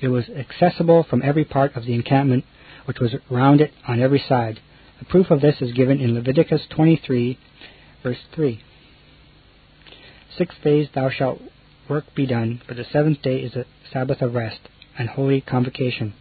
[0.00, 2.44] It was accessible from every part of the encampment,
[2.84, 4.60] which was round it on every side.
[4.98, 7.38] The proof of this is given in Leviticus 23,
[8.02, 8.60] verse 3.
[10.36, 11.40] Six days thou shalt
[11.88, 14.60] work be done, but the seventh day is a Sabbath of rest
[14.98, 16.14] and holy convocation.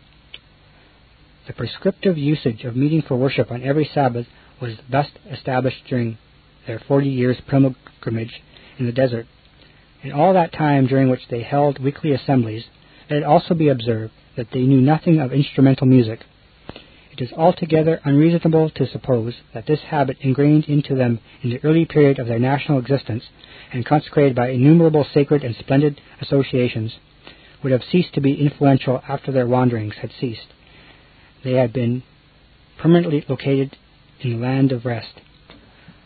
[1.47, 4.27] The prescriptive usage of meeting for worship on every Sabbath
[4.62, 6.17] was thus established during
[6.65, 8.41] their forty years' pilgrimage
[8.77, 9.27] in the desert.
[10.03, 12.65] In all that time during which they held weekly assemblies,
[13.10, 16.19] let it also be observed that they knew nothing of instrumental music.
[17.17, 21.84] It is altogether unreasonable to suppose that this habit ingrained into them in the early
[21.84, 23.23] period of their national existence
[23.73, 26.99] and consecrated by innumerable sacred and splendid associations,
[27.63, 30.45] would have ceased to be influential after their wanderings had ceased.
[31.43, 32.03] They had been
[32.77, 33.75] permanently located
[34.21, 35.21] in the land of rest.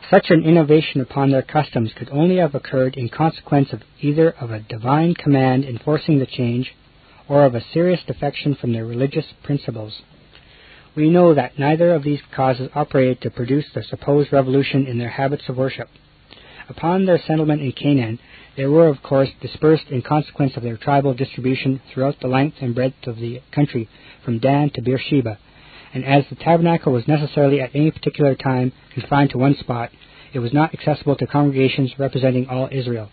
[0.10, 4.50] Such an innovation upon their customs could only have occurred in consequence of either of
[4.50, 6.74] a divine command enforcing the change
[7.28, 10.02] or of a serious defection from their religious principles.
[10.96, 15.10] We know that neither of these causes operated to produce the supposed revolution in their
[15.10, 15.88] habits of worship.
[16.68, 18.20] Upon their settlement in Canaan,
[18.58, 22.76] they were, of course, dispersed in consequence of their tribal distribution throughout the length and
[22.76, 23.88] breadth of the country,
[24.26, 25.38] from Dan to Beersheba.
[25.94, 29.92] And as the tabernacle was necessarily at any particular time confined to one spot,
[30.34, 33.10] it was not accessible to congregations representing all Israel,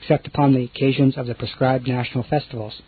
[0.00, 2.80] except upon the occasions of the prescribed national festivals.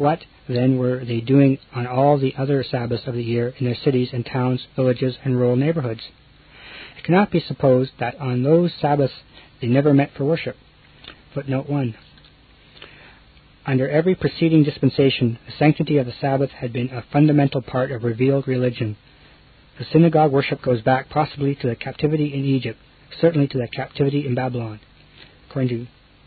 [0.00, 3.74] What, then, were they doing on all the other Sabbaths of the year in their
[3.74, 6.00] cities and towns, villages, and rural neighborhoods?
[6.96, 9.12] It cannot be supposed that on those Sabbaths
[9.60, 10.56] they never met for worship.
[11.34, 11.94] Footnote 1.
[13.66, 18.02] Under every preceding dispensation, the sanctity of the Sabbath had been a fundamental part of
[18.02, 18.96] revealed religion.
[19.78, 22.78] The synagogue worship goes back possibly to the captivity in Egypt,
[23.20, 24.80] certainly to the captivity in Babylon,
[25.50, 25.86] according to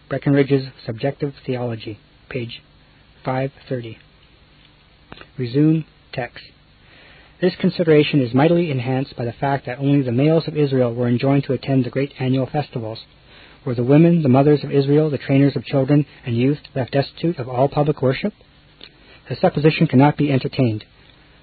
[0.10, 1.98] Breckinridge's Subjective Theology,
[2.30, 2.62] page
[3.24, 3.98] 530.
[5.38, 6.44] Resume text.
[7.42, 11.08] This consideration is mightily enhanced by the fact that only the males of Israel were
[11.08, 13.00] enjoined to attend the great annual festivals.
[13.66, 17.40] Were the women, the mothers of Israel, the trainers of children and youth, left destitute
[17.40, 18.34] of all public worship?
[19.30, 20.86] The supposition cannot be entertained.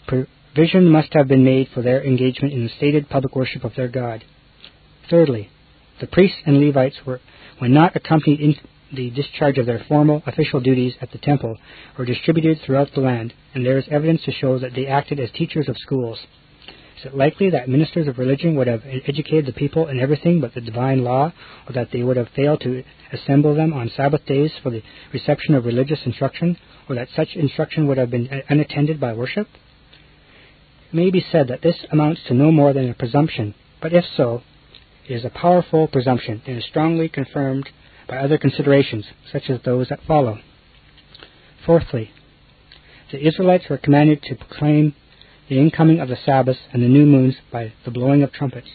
[0.07, 3.89] Provision must have been made for their engagement in the stated public worship of their
[3.89, 4.25] God.
[5.09, 5.51] Thirdly,
[6.01, 7.21] the priests and Levites were,
[7.59, 8.55] when not accompanied in
[8.93, 11.57] the discharge of their formal official duties at the temple,
[11.97, 15.31] were distributed throughout the land, and there is evidence to show that they acted as
[15.31, 16.19] teachers of schools.
[16.99, 20.53] Is it likely that ministers of religion would have educated the people in everything but
[20.53, 21.33] the divine law,
[21.67, 25.55] or that they would have failed to assemble them on Sabbath days for the reception
[25.55, 29.49] of religious instruction, or that such instruction would have been unattended by worship?
[30.89, 34.05] It may be said that this amounts to no more than a presumption, but if
[34.17, 34.43] so,
[35.09, 37.71] it is a powerful presumption and is strongly confirmed
[38.11, 40.41] by other considerations, such as those that follow.
[41.65, 42.11] Fourthly,
[43.13, 44.95] the Israelites were commanded to proclaim
[45.49, 48.67] the incoming of the Sabbaths and the new moons by the blowing of trumpets.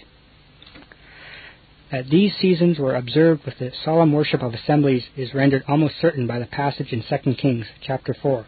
[1.91, 6.27] That these seasons were observed with the solemn worship of assemblies is rendered almost certain
[6.27, 8.45] by the passage in 2 Kings chapter 4,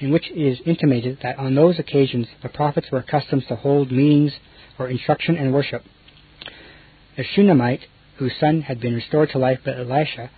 [0.00, 3.92] in which it is intimated that on those occasions the prophets were accustomed to hold
[3.92, 4.32] meetings
[4.76, 5.84] for instruction and worship.
[7.16, 7.86] The Shunammite,
[8.18, 10.30] whose son had been restored to life by Elisha,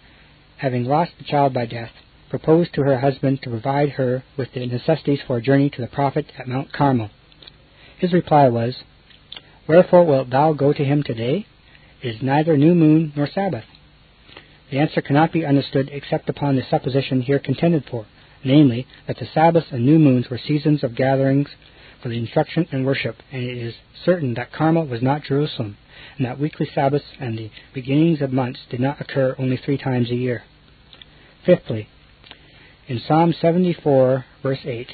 [0.57, 1.93] having lost the child by death,
[2.31, 5.87] proposed to her husband to provide her with the necessities for a journey to the
[5.87, 7.11] prophet at Mount Carmel.
[7.99, 8.77] His reply was,
[9.67, 11.47] Wherefore wilt thou go to him today?
[12.03, 13.65] It is neither new moon nor Sabbath.
[14.71, 18.07] The answer cannot be understood except upon the supposition here contended for,
[18.45, 21.49] namely, that the Sabbaths and new moons were seasons of gatherings
[22.03, 25.77] for the instruction and worship, and it is certain that Carmel was not Jerusalem,
[26.17, 30.11] and that weekly Sabbaths and the beginnings of months did not occur only three times
[30.11, 30.43] a year.
[31.45, 31.89] Fifthly,
[32.89, 34.89] in Psalm 74, verse 8,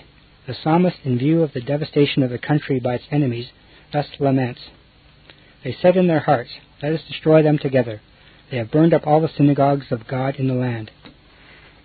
[0.46, 3.50] the psalmist, in view of the devastation of the country by its enemies,
[3.92, 4.60] thus laments
[5.62, 6.50] They said in their hearts,
[6.82, 8.00] Let us destroy them together.
[8.50, 10.90] They have burned up all the synagogues of God in the land.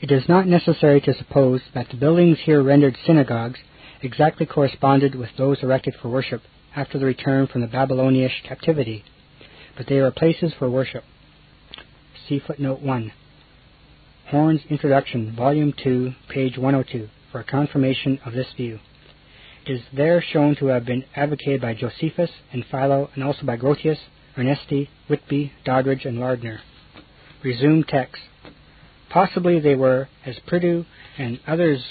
[0.01, 3.59] It is not necessary to suppose that the buildings here rendered synagogues
[4.01, 6.41] exactly corresponded with those erected for worship
[6.79, 9.03] after the return from the Babylonian captivity,
[9.75, 11.03] but they were places for worship.
[12.27, 13.11] See footnote 1.
[14.27, 18.79] Horne's Introduction, Volume 2, page 102 for a confirmation of this view.
[19.65, 23.57] It is there shown to have been advocated by Josephus and Philo and also by
[23.57, 23.97] Grotius,
[24.37, 26.61] Ernesti, Whitby, Doddridge, and Lardner.
[27.43, 28.21] Resume text.
[29.09, 30.85] Possibly they were, as Prideaux
[31.17, 31.83] and others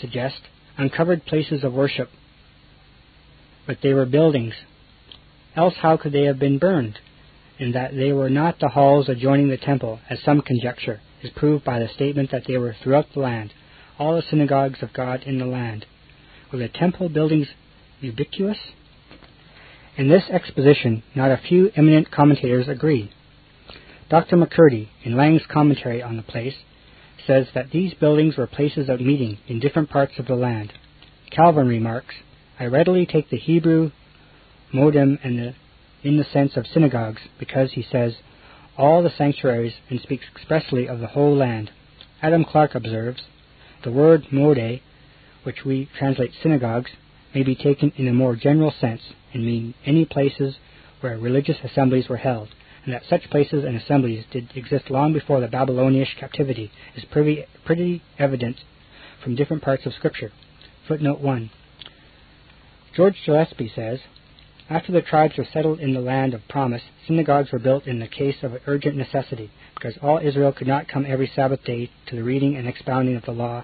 [0.00, 0.42] suggest,
[0.76, 2.08] uncovered places of worship,
[3.68, 4.54] but they were buildings.
[5.54, 6.98] Else how could they have been burned?
[7.60, 11.64] And that they were not the halls adjoining the temple, as some conjecture, is proved
[11.64, 13.52] by the statement that they were throughout the land,
[13.98, 15.84] all the synagogues of God in the land.
[16.50, 17.48] Were the temple buildings
[18.00, 18.58] ubiquitous?
[19.98, 23.10] In this exposition, not a few eminent commentators agree.
[24.08, 24.36] Dr.
[24.36, 26.54] McCurdy, in Lange's commentary on the place,
[27.26, 30.72] says that these buildings were places of meeting in different parts of the land.
[31.30, 32.14] Calvin remarks,
[32.60, 33.92] I readily take the Hebrew
[34.74, 35.54] modim in the,
[36.02, 38.16] in the sense of synagogues because he says
[38.76, 41.70] all the sanctuaries and speaks expressly of the whole land.
[42.20, 43.22] Adam Clarke observes,
[43.84, 44.80] the word mode,
[45.44, 46.90] which we translate synagogues,
[47.32, 50.56] may be taken in a more general sense and mean any places
[51.00, 52.48] where religious assemblies were held,
[52.84, 57.44] and that such places and assemblies did exist long before the Babylonian captivity is pretty,
[57.64, 58.56] pretty evident
[59.22, 60.32] from different parts of Scripture.
[60.88, 61.50] Footnote 1.
[62.98, 64.00] George Gillespie says,
[64.68, 68.08] after the tribes were settled in the land of promise, synagogues were built in the
[68.08, 72.24] case of urgent necessity, because all Israel could not come every Sabbath day to the
[72.24, 73.62] reading and expounding of the law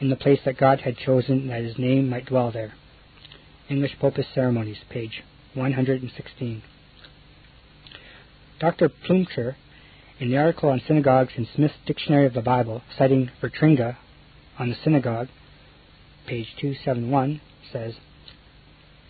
[0.00, 2.72] in the place that God had chosen that his name might dwell there.
[3.68, 6.62] English Popish Ceremonies, page 116.
[8.60, 8.88] Dr.
[8.88, 9.56] Plumptre,
[10.20, 13.98] in the article on synagogues in Smith's Dictionary of the Bible, citing Vitringa
[14.58, 15.28] on the synagogue,
[16.26, 17.92] page 271, says,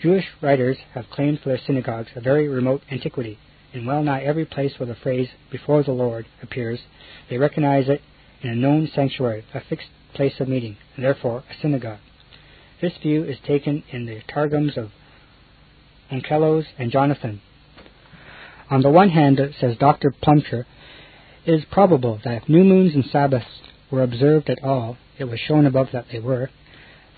[0.01, 3.39] Jewish writers have claimed for their synagogues a very remote antiquity.
[3.73, 6.81] In well nigh every place where the phrase before the Lord appears,
[7.29, 8.01] they recognize it
[8.41, 11.99] in a known sanctuary, a fixed place of meeting, and therefore a synagogue.
[12.81, 14.91] This view is taken in the Targums of
[16.13, 17.41] Onkelos and Jonathan.
[18.71, 20.15] On the one hand, says Dr.
[20.23, 20.67] Plumptre,
[21.45, 23.47] it is probable that if new moons and Sabbaths
[23.91, 26.51] were observed at all, it was shown above that they were,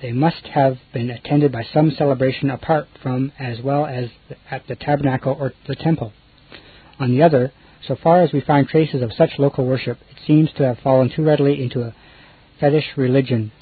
[0.02, 4.10] they must have been attended by some celebration apart from as well as
[4.50, 6.12] at the tabernacle or the temple.
[6.98, 7.52] On the other,
[7.86, 11.10] so far as we find traces of such local worship, it seems to have fallen
[11.10, 11.94] too readily into a
[12.58, 13.52] fetish religion,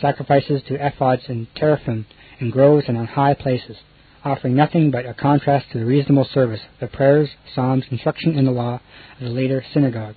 [0.00, 2.06] sacrifices to ephods and teraphim
[2.40, 3.76] in groves and on high places,
[4.24, 8.50] offering nothing but a contrast to the reasonable service, the prayers, psalms, instruction in the
[8.50, 8.80] law
[9.18, 10.14] of the later synagogue.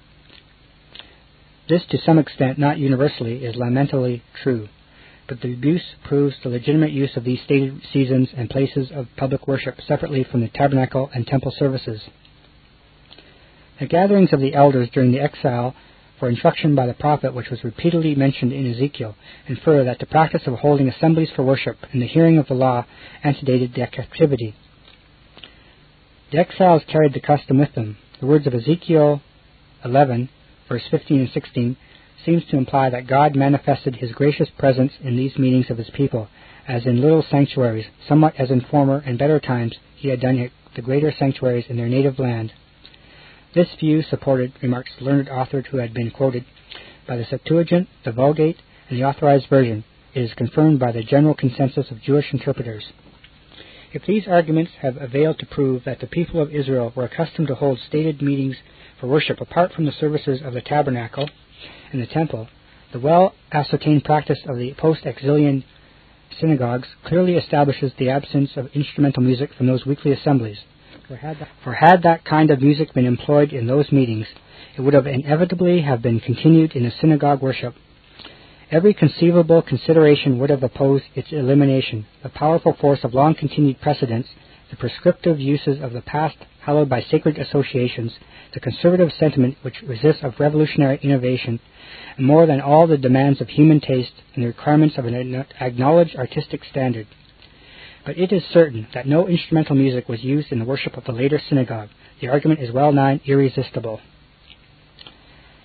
[1.67, 4.67] This, to some extent, not universally, is lamentably true,
[5.31, 9.47] but the abuse proves the legitimate use of these stated seasons and places of public
[9.47, 12.01] worship separately from the tabernacle and temple services.
[13.79, 15.73] The gatherings of the elders during the exile
[16.19, 19.15] for instruction by the prophet, which was repeatedly mentioned in Ezekiel,
[19.47, 22.85] infer that the practice of holding assemblies for worship and the hearing of the law
[23.23, 24.53] antedated their captivity.
[26.33, 27.95] The exiles carried the custom with them.
[28.19, 29.21] The words of Ezekiel
[29.85, 30.27] 11
[30.67, 31.77] verse 15 and 16,
[32.25, 36.27] seems to imply that God manifested his gracious presence in these meetings of his people,
[36.67, 40.51] as in little sanctuaries, somewhat as in former and better times he had done at
[40.75, 42.53] the greater sanctuaries in their native land.
[43.53, 46.45] This view supported, remarks learned author who had been quoted,
[47.07, 49.83] by the Septuagint, the Vulgate, and the Authorized Version.
[50.13, 52.85] It is confirmed by the general consensus of Jewish interpreters.
[53.93, 57.55] If these arguments have availed to prove that the people of Israel were accustomed to
[57.55, 58.55] hold stated meetings
[58.99, 61.29] for worship apart from the services of the tabernacle
[61.91, 62.47] and the temple,
[62.91, 65.63] the well ascertained practice of the post exilian
[66.39, 70.57] synagogues clearly establishes the absence of instrumental music from those weekly assemblies.
[71.07, 74.27] For had, that, for had that kind of music been employed in those meetings,
[74.77, 77.75] it would have inevitably have been continued in the synagogue worship.
[78.69, 82.05] Every conceivable consideration would have opposed its elimination.
[82.23, 84.29] The powerful force of long continued precedents,
[84.71, 88.13] the prescriptive uses of the past hallowed by sacred associations,
[88.53, 91.59] the conservative sentiment which resists of revolutionary innovation,
[92.17, 96.15] and more than all the demands of human taste and the requirements of an acknowledged
[96.15, 97.05] artistic standard.
[98.05, 101.11] But it is certain that no instrumental music was used in the worship of the
[101.11, 101.89] later synagogue.
[102.21, 103.99] The argument is well nigh irresistible.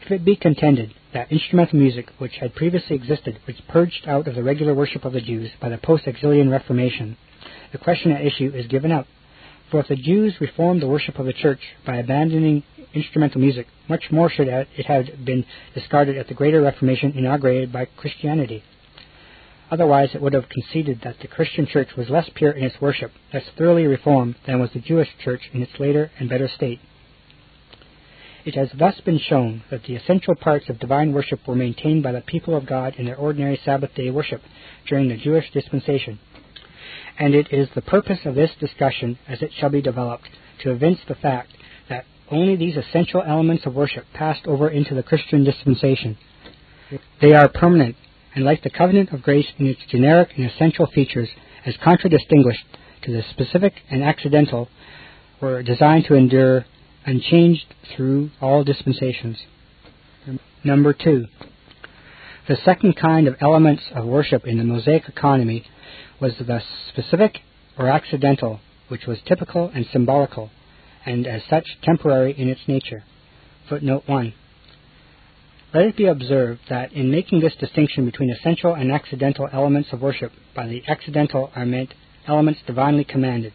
[0.04, 4.34] If it be contended that instrumental music, which had previously existed, was purged out of
[4.34, 7.16] the regular worship of the Jews by the post-exilian Reformation,
[7.76, 9.06] the question at issue is given up
[9.70, 12.62] for if the Jews reformed the worship of the church by abandoning
[12.94, 17.86] instrumental music, much more should it have been discarded at the greater Reformation inaugurated by
[17.96, 18.62] Christianity.
[19.70, 23.10] Otherwise, it would have conceded that the Christian church was less pure in its worship,
[23.34, 26.78] less thoroughly reformed than was the Jewish church in its later and better state.
[28.44, 32.12] It has thus been shown that the essential parts of divine worship were maintained by
[32.12, 34.40] the people of God in their ordinary Sabbath day worship
[34.88, 36.20] during the Jewish dispensation,
[37.18, 40.28] and it is the purpose of this discussion, as it shall be developed,
[40.62, 41.50] to evince the fact
[41.88, 46.18] that only these essential elements of worship passed over into the Christian dispensation.
[47.20, 47.96] They are permanent,
[48.34, 51.28] and like the covenant of grace in its generic and essential features,
[51.64, 52.64] as contradistinguished
[53.02, 54.68] to the specific and accidental,
[55.40, 56.64] were designed to endure
[57.04, 59.38] unchanged through all dispensations.
[60.64, 61.26] Number two,
[62.48, 65.64] the second kind of elements of worship in the Mosaic economy
[66.20, 67.40] was the specific
[67.78, 70.50] or accidental, which was typical and symbolical,
[71.04, 73.04] and as such temporary in its nature.
[73.68, 74.32] Footnote 1.
[75.74, 80.00] Let it be observed that in making this distinction between essential and accidental elements of
[80.00, 81.92] worship, by the accidental are meant
[82.26, 83.52] elements divinely commanded.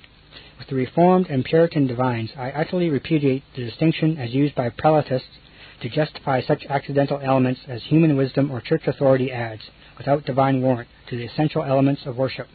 [0.59, 5.39] With the Reformed and Puritan divines, I utterly repudiate the distinction as used by prelatists
[5.81, 9.63] to justify such accidental elements as human wisdom or church authority adds,
[9.97, 12.47] without divine warrant, to the essential elements of worship.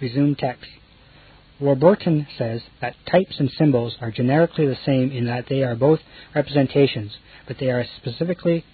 [0.00, 0.70] Resume text.
[1.60, 6.00] Warburton says that types and symbols are generically the same in that they are both
[6.34, 7.16] representations,
[7.48, 8.64] but they are specifically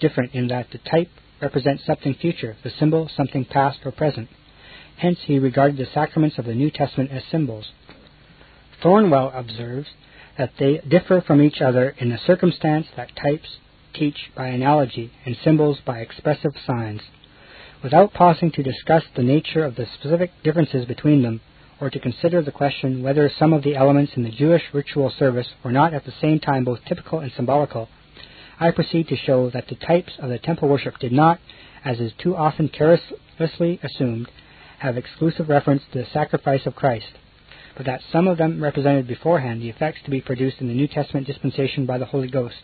[0.00, 1.08] different in that the type
[1.40, 4.28] represents something future, the symbol something past or present.
[4.98, 7.70] Hence he regarded the sacraments of the New Testament as symbols.
[8.82, 9.88] Thornwell observes
[10.36, 13.56] that they differ from each other in the circumstance that types
[13.94, 17.00] teach by analogy and symbols by expressive signs
[17.82, 21.40] without pausing to discuss the nature of the specific differences between them,
[21.80, 25.48] or to consider the question whether some of the elements in the Jewish ritual service
[25.64, 27.88] were not at the same time both typical and symbolical,
[28.60, 31.40] I proceed to show that the types of the temple worship did not,
[31.84, 34.30] as is too often carelessly assumed,
[34.78, 37.12] have exclusive reference to the sacrifice of Christ,
[37.76, 40.86] but that some of them represented beforehand the effects to be produced in the New
[40.86, 42.62] Testament dispensation by the Holy Ghost.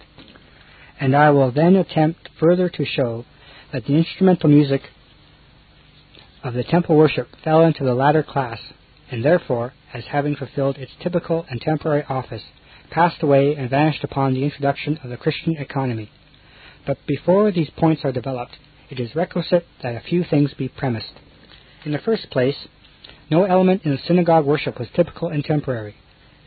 [1.00, 3.24] And I will then attempt further to show
[3.72, 4.82] that the instrumental music
[6.48, 8.58] of the temple worship fell into the latter class,
[9.10, 12.42] and therefore, as having fulfilled its typical and temporary office,
[12.90, 16.10] passed away and vanished upon the introduction of the Christian economy.
[16.86, 18.56] But before these points are developed,
[18.88, 21.12] it is requisite that a few things be premised.
[21.84, 22.56] In the first place,
[23.30, 25.96] no element in the synagogue worship was typical and temporary.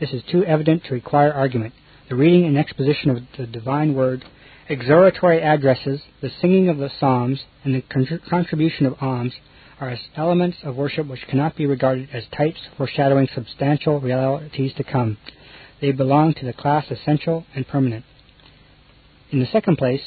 [0.00, 1.74] This is too evident to require argument.
[2.08, 4.24] The reading and exposition of the divine word,
[4.68, 9.34] exhortatory addresses, the singing of the psalms, and the contribution of alms
[9.80, 14.84] are as elements of worship which cannot be regarded as types foreshadowing substantial realities to
[14.84, 15.18] come.
[15.80, 18.04] They belong to the class essential and permanent.
[19.30, 20.02] In the second place,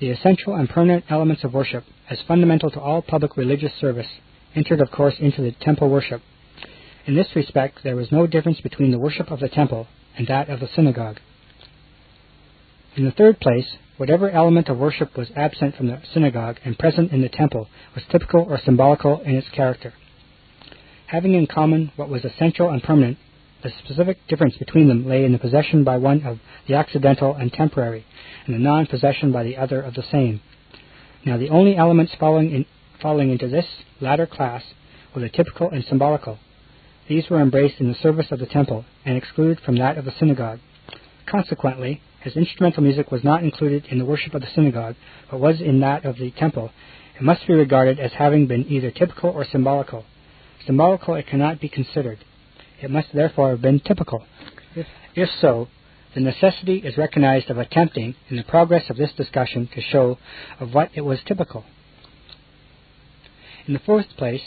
[0.00, 4.08] the essential and permanent elements of worship, as fundamental to all public religious service,
[4.54, 6.22] entered, of course, into the temple worship.
[7.06, 10.48] In this respect, there was no difference between the worship of the temple and that
[10.48, 11.18] of the synagogue.
[12.96, 13.66] In the third place,
[14.00, 18.02] whatever element of worship was absent from the synagogue and present in the temple was
[18.10, 19.92] typical or symbolical in its character.
[21.08, 23.18] Having in common what was essential and permanent,
[23.62, 27.52] the specific difference between them lay in the possession by one of the accidental and
[27.52, 28.06] temporary,
[28.46, 30.40] and the non possession by the other of the same.
[31.26, 32.64] Now, the only elements falling, in,
[33.02, 33.66] falling into this
[34.00, 34.62] latter class
[35.14, 36.38] were the typical and symbolical.
[37.06, 40.14] These were embraced in the service of the temple and excluded from that of the
[40.18, 40.60] synagogue.
[41.26, 44.96] Consequently, as instrumental music was not included in the worship of the synagogue,
[45.30, 46.70] but was in that of the temple,
[47.16, 50.04] it must be regarded as having been either typical or symbolical.
[50.66, 52.18] Symbolical it cannot be considered.
[52.82, 54.24] It must therefore have been typical.
[54.74, 55.68] If, if so,
[56.14, 60.18] the necessity is recognized of attempting, in the progress of this discussion, to show
[60.58, 61.64] of what it was typical.
[63.66, 64.42] In the fourth place,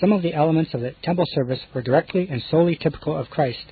[0.00, 3.66] some of the elements of the temple service were directly and solely typical of Christ,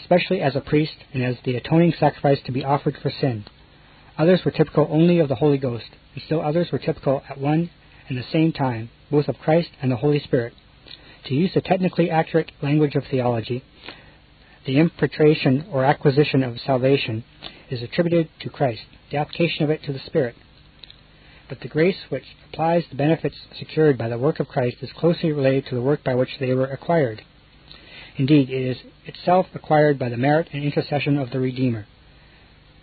[0.00, 3.44] especially as a priest and as the atoning sacrifice to be offered for sin.
[4.18, 7.70] Others were typical only of the Holy Ghost, and still others were typical at one
[8.08, 10.52] and the same time, both of Christ and the Holy Spirit.
[11.26, 13.62] To use the technically accurate language of theology,
[14.66, 17.24] the impartation or acquisition of salvation
[17.70, 20.34] is attributed to Christ, the application of it to the Spirit.
[21.48, 25.32] But the grace which applies the benefits secured by the work of Christ is closely
[25.32, 27.22] related to the work by which they were acquired.
[28.16, 31.86] Indeed, it is itself acquired by the merit and intercession of the Redeemer.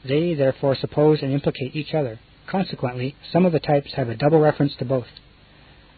[0.08, 2.20] They therefore suppose and implicate each other.
[2.48, 5.08] Consequently, some of the types have a double reference to both.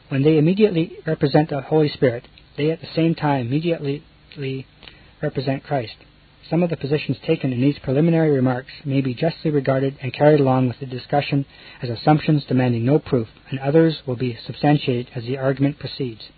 [0.09, 2.27] When they immediately represent the Holy Spirit,
[2.57, 4.03] they at the same time immediately
[5.21, 5.95] represent Christ.
[6.49, 10.39] Some of the positions taken in these preliminary remarks may be justly regarded and carried
[10.39, 11.45] along with the discussion
[11.83, 16.29] as assumptions demanding no proof, and others will be substantiated as the argument proceeds.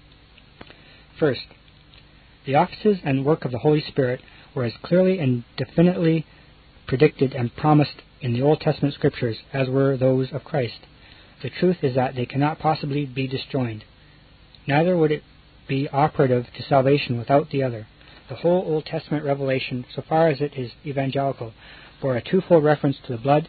[1.17, 1.45] First,
[2.45, 4.21] the offices and work of the Holy Spirit
[4.55, 6.25] were as clearly and definitely
[6.87, 10.79] predicted and promised in the Old Testament scriptures as were those of Christ.
[11.41, 13.83] The truth is that they cannot possibly be disjoined.
[14.67, 15.23] Neither would it
[15.67, 17.87] be operative to salvation without the other.
[18.29, 21.53] The whole Old Testament revelation, so far as it is evangelical,
[22.01, 23.47] bore a twofold reference to the blood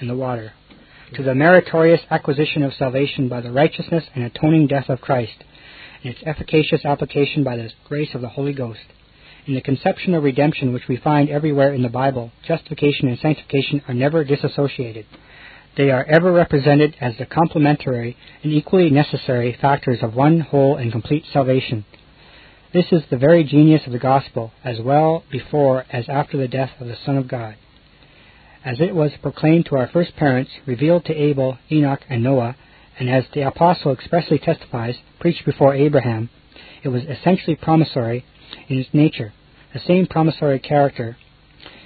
[0.00, 0.52] and the water,
[1.14, 5.44] to the meritorious acquisition of salvation by the righteousness and atoning death of Christ,
[6.02, 8.80] and its efficacious application by the grace of the Holy Ghost.
[9.46, 13.82] In the conception of redemption which we find everywhere in the Bible, justification and sanctification
[13.88, 15.06] are never disassociated.
[15.76, 20.92] They are ever represented as the complementary and equally necessary factors of one whole and
[20.92, 21.84] complete salvation.
[22.72, 26.70] This is the very genius of the gospel, as well before as after the death
[26.80, 27.56] of the Son of God.
[28.64, 32.56] As it was proclaimed to our first parents, revealed to Abel, Enoch, and Noah,
[33.00, 36.28] and as the apostle expressly testifies, preached before Abraham,
[36.82, 38.26] it was essentially promissory
[38.68, 39.32] in its nature.
[39.72, 41.16] The same promissory character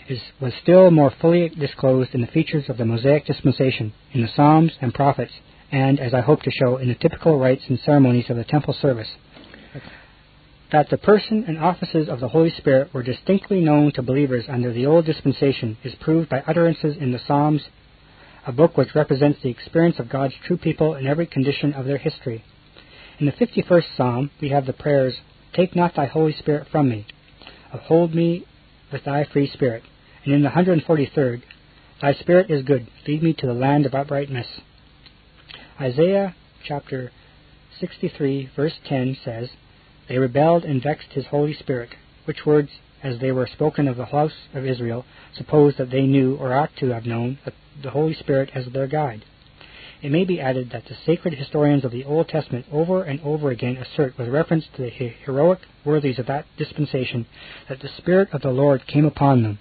[0.08, 4.28] is, was still more fully disclosed in the features of the Mosaic dispensation, in the
[4.34, 5.32] Psalms and prophets,
[5.70, 8.74] and, as I hope to show, in the typical rites and ceremonies of the temple
[8.74, 9.08] service.
[10.72, 14.72] That the person and offices of the Holy Spirit were distinctly known to believers under
[14.72, 17.62] the old dispensation is proved by utterances in the Psalms,
[18.46, 21.98] a book which represents the experience of God's true people in every condition of their
[21.98, 22.44] history.
[23.18, 25.14] In the 51st Psalm, we have the prayers,
[25.54, 27.06] Take not thy Holy Spirit from me,
[27.72, 28.44] uphold me
[28.92, 29.82] with thy free spirit.
[30.24, 31.42] And in the 143rd,
[32.02, 34.46] Thy Spirit is good, lead me to the land of uprightness.
[35.80, 36.34] Isaiah
[36.64, 37.12] chapter
[37.78, 39.48] 63, verse 10 says,
[40.08, 41.94] they rebelled and vexed his Holy Spirit,
[42.26, 42.70] which words,
[43.02, 46.76] as they were spoken of the house of Israel, suppose that they knew, or ought
[46.76, 47.38] to have known,
[47.82, 49.24] the Holy Spirit as their guide.
[50.02, 53.50] It may be added that the sacred historians of the Old Testament over and over
[53.50, 57.26] again assert, with reference to the heroic worthies of that dispensation,
[57.68, 59.58] that the Spirit of the Lord came upon them.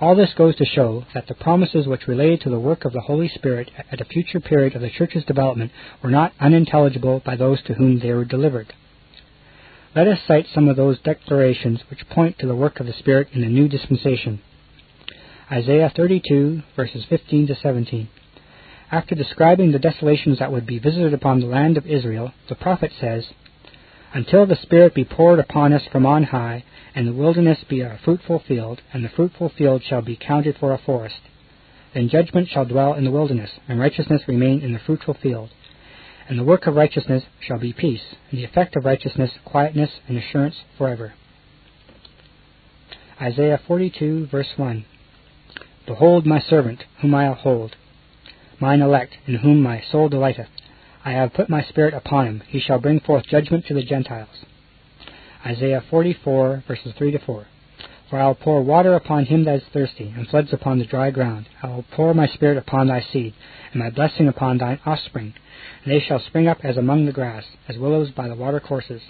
[0.00, 3.00] All this goes to show that the promises which related to the work of the
[3.00, 7.62] Holy Spirit at a future period of the Church's development were not unintelligible by those
[7.62, 8.72] to whom they were delivered.
[9.94, 13.28] Let us cite some of those declarations which point to the work of the Spirit
[13.32, 14.40] in the new dispensation.
[15.50, 18.08] Isaiah 32, verses 15 to 17.
[18.90, 22.92] After describing the desolations that would be visited upon the land of Israel, the prophet
[23.00, 23.24] says,
[24.12, 27.98] Until the Spirit be poured upon us from on high, and the wilderness be a
[28.04, 31.20] fruitful field, and the fruitful field shall be counted for a forest.
[31.94, 35.48] Then judgment shall dwell in the wilderness, and righteousness remain in the fruitful field.
[36.28, 40.18] And the work of righteousness shall be peace, and the effect of righteousness quietness and
[40.18, 41.14] assurance forever.
[43.18, 44.84] Isaiah 42, verse 1.
[45.88, 47.74] Behold my servant, whom I uphold,
[48.60, 50.50] mine elect, in whom my soul delighteth.
[51.02, 52.42] I have put my spirit upon him.
[52.46, 54.44] He shall bring forth judgment to the Gentiles.
[55.46, 57.46] Isaiah 44, verses 3 to 4.
[58.10, 61.10] For I will pour water upon him that is thirsty, and floods upon the dry
[61.10, 61.48] ground.
[61.62, 63.32] I will pour my spirit upon thy seed,
[63.72, 65.32] and my blessing upon thine offspring.
[65.84, 69.00] And they shall spring up as among the grass, as willows by the watercourses.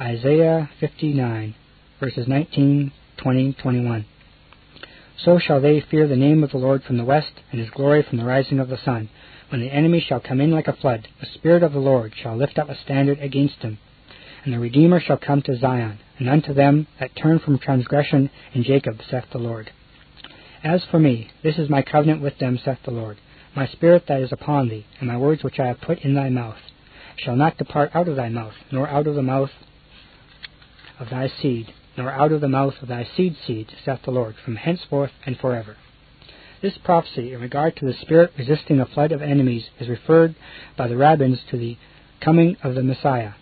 [0.00, 1.54] Isaiah 59,
[2.00, 4.06] verses 19, 20, 21.
[5.24, 8.02] So shall they fear the name of the Lord from the west, and his glory
[8.02, 9.08] from the rising of the sun.
[9.48, 12.36] When the enemy shall come in like a flood, the Spirit of the Lord shall
[12.36, 13.78] lift up a standard against him.
[14.44, 18.62] And the Redeemer shall come to Zion, and unto them that turn from transgression in
[18.62, 19.72] Jacob, saith the Lord.
[20.62, 23.18] As for me, this is my covenant with them, saith the Lord.
[23.56, 26.28] My spirit that is upon thee, and my words which I have put in thy
[26.28, 26.58] mouth,
[27.16, 29.50] shall not depart out of thy mouth, nor out of the mouth
[31.00, 34.36] of thy seed, nor out of the mouth of thy seed seed, saith the Lord,
[34.42, 35.76] from henceforth and forever.
[36.62, 40.34] This prophecy in regard to the Spirit resisting a flood of enemies is referred
[40.76, 41.76] by the rabbins to the
[42.20, 43.32] coming of the Messiah.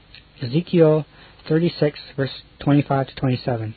[0.42, 1.06] Ezekiel
[1.48, 3.74] 36, verse 25 to 27.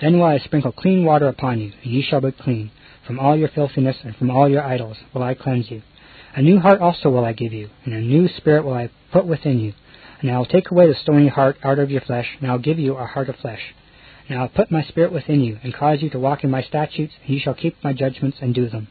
[0.00, 2.70] Then will I sprinkle clean water upon you, and ye shall be clean.
[3.06, 5.82] From all your filthiness and from all your idols will I cleanse you.
[6.36, 9.26] A new heart also will I give you, and a new spirit will I put
[9.26, 9.72] within you.
[10.20, 12.60] And I will take away the stony heart out of your flesh, and I will
[12.60, 13.60] give you a heart of flesh.
[14.28, 16.62] And I will put my spirit within you, and cause you to walk in my
[16.62, 18.88] statutes, and you shall keep my judgments and do them.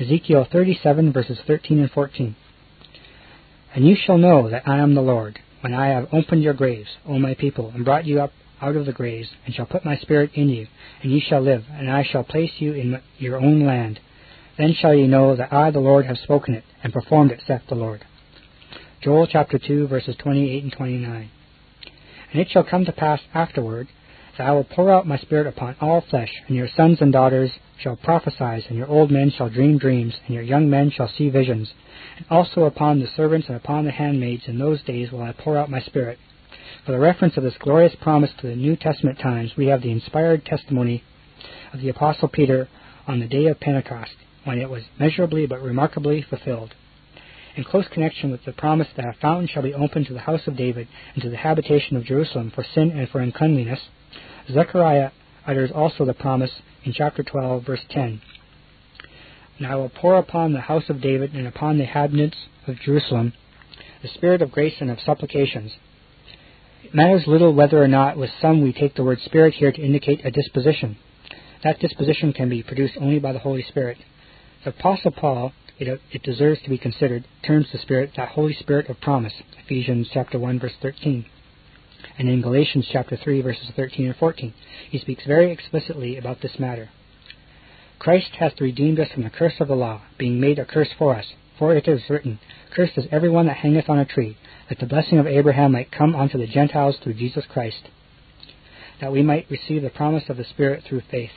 [0.00, 2.34] Ezekiel 37, verses 13 and 14.
[3.74, 6.88] And you shall know that I am the Lord, when I have opened your graves,
[7.06, 9.96] O my people, and brought you up out of the graves, and shall put my
[9.96, 10.66] spirit in you,
[11.02, 14.00] and ye shall live, and I shall place you in your own land.
[14.58, 17.62] Then shall ye know that I, the Lord, have spoken it, and performed it, saith
[17.68, 18.04] the Lord.
[19.02, 21.30] Joel chapter 2, verses 28 and 29.
[22.32, 23.88] And it shall come to pass afterward
[24.38, 27.50] that I will pour out my spirit upon all flesh, and your sons and daughters
[27.80, 31.30] shall prophesy, and your old men shall dream dreams, and your young men shall see
[31.30, 31.72] visions.
[32.16, 35.58] And also upon the servants and upon the handmaids in those days will I pour
[35.58, 36.18] out my spirit.
[36.86, 39.90] For the reference of this glorious promise to the New Testament times, we have the
[39.90, 41.02] inspired testimony
[41.72, 42.68] of the Apostle Peter
[43.08, 46.72] on the day of Pentecost, when it was measurably but remarkably fulfilled.
[47.54, 50.46] In close connection with the promise that a fountain shall be opened to the house
[50.46, 53.80] of David and to the habitation of Jerusalem for sin and for uncleanliness,
[54.50, 55.10] Zechariah
[55.46, 56.50] utters also the promise
[56.84, 58.22] in chapter 12, verse 10.
[59.58, 62.36] And I will pour upon the house of David and upon the inhabitants
[62.66, 63.34] of Jerusalem
[64.02, 65.72] the spirit of grace and of supplications.
[66.82, 69.80] It matters little whether or not with some we take the word spirit here to
[69.80, 70.96] indicate a disposition.
[71.62, 73.98] That disposition can be produced only by the Holy Spirit.
[74.64, 75.52] The Apostle Paul,
[75.88, 80.08] it, it deserves to be considered, terms the Spirit that Holy Spirit of promise, Ephesians
[80.12, 81.26] chapter 1, verse 13
[82.18, 84.52] and in Galatians chapter 3 verses 13 and 14.
[84.90, 86.90] He speaks very explicitly about this matter.
[87.98, 91.14] Christ hath redeemed us from the curse of the law, being made a curse for
[91.14, 91.26] us.
[91.58, 92.40] For it is written,
[92.74, 94.36] Cursed is every one that hangeth on a tree,
[94.68, 97.88] that the blessing of Abraham might come unto the Gentiles through Jesus Christ,
[99.00, 101.30] that we might receive the promise of the Spirit through faith.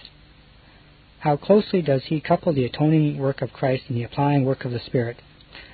[1.26, 4.70] How closely does he couple the atoning work of Christ and the applying work of
[4.70, 5.18] the Spirit?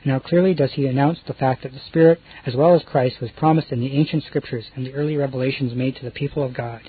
[0.01, 3.19] And how clearly does he announce the fact that the Spirit, as well as Christ,
[3.19, 6.53] was promised in the ancient scriptures and the early revelations made to the people of
[6.53, 6.79] God.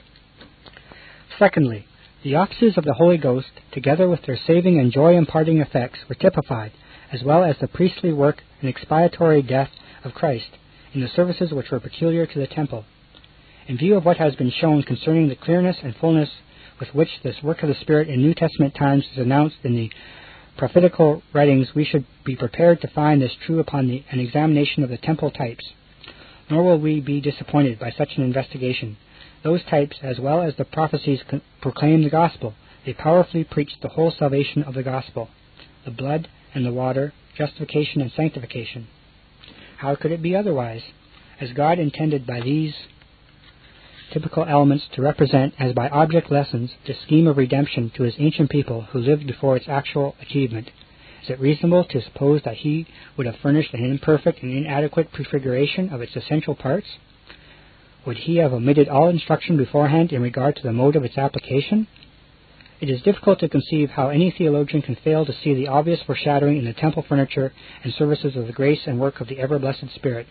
[1.40, 1.86] Secondly,
[2.22, 6.14] the offices of the Holy Ghost, together with their saving and joy imparting effects, were
[6.14, 6.70] typified,
[7.10, 9.70] as well as the priestly work and expiatory death
[10.04, 10.50] of Christ,
[10.94, 12.84] in the services which were peculiar to the temple.
[13.66, 16.30] In view of what has been shown concerning the clearness and fullness
[16.78, 19.90] with which this work of the Spirit in New Testament times is announced in the
[20.56, 24.90] prophetical writings, we should be prepared to find this true upon the, an examination of
[24.90, 25.64] the temple types.
[26.50, 28.96] Nor will we be disappointed by such an investigation.
[29.42, 31.20] Those types, as well as the prophecies,
[31.60, 32.54] proclaim the gospel.
[32.84, 35.28] They powerfully preach the whole salvation of the gospel
[35.84, 38.86] the blood and the water, justification and sanctification.
[39.78, 40.82] How could it be otherwise?
[41.40, 42.74] As God intended by these
[44.12, 48.50] typical elements to represent, as by object lessons, the scheme of redemption to his ancient
[48.50, 50.70] people who lived before its actual achievement.
[51.22, 52.86] Is it reasonable to suppose that he
[53.16, 56.86] would have furnished an imperfect and inadequate prefiguration of its essential parts?
[58.04, 61.86] Would he have omitted all instruction beforehand in regard to the mode of its application?
[62.80, 66.58] It is difficult to conceive how any theologian can fail to see the obvious foreshadowing
[66.58, 67.52] in the temple furniture
[67.84, 70.26] and services of the grace and work of the ever blessed Spirit.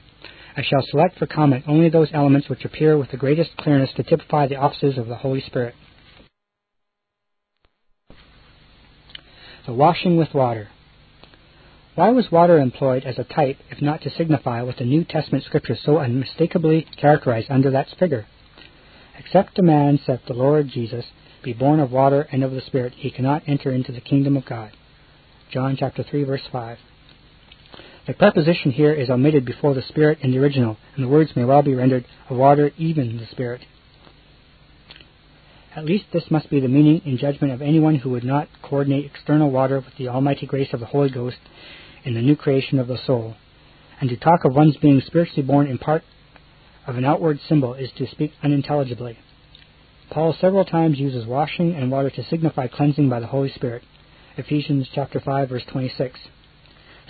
[0.55, 4.03] I shall select for comment only those elements which appear with the greatest clearness to
[4.03, 5.75] typify the offices of the Holy Spirit.
[9.65, 10.69] The washing with water.
[11.95, 15.43] Why was water employed as a type, if not to signify what the New Testament
[15.43, 18.25] scriptures so unmistakably characterize under that figure?
[19.19, 21.05] Except a man, saith the Lord Jesus,
[21.43, 24.45] be born of water and of the Spirit, he cannot enter into the kingdom of
[24.45, 24.71] God.
[25.51, 26.77] John chapter 3 verse 5.
[28.07, 31.45] The preposition here is omitted before the Spirit in the original, and the words may
[31.45, 33.61] well be rendered of water even the Spirit.
[35.75, 39.05] At least this must be the meaning in judgment of anyone who would not coordinate
[39.05, 41.37] external water with the almighty grace of the Holy Ghost
[42.03, 43.35] in the new creation of the soul.
[43.99, 46.03] And to talk of one's being spiritually born in part
[46.87, 49.19] of an outward symbol is to speak unintelligibly.
[50.09, 53.83] Paul several times uses washing and water to signify cleansing by the Holy Spirit.
[54.37, 56.19] Ephesians chapter 5 verse 26.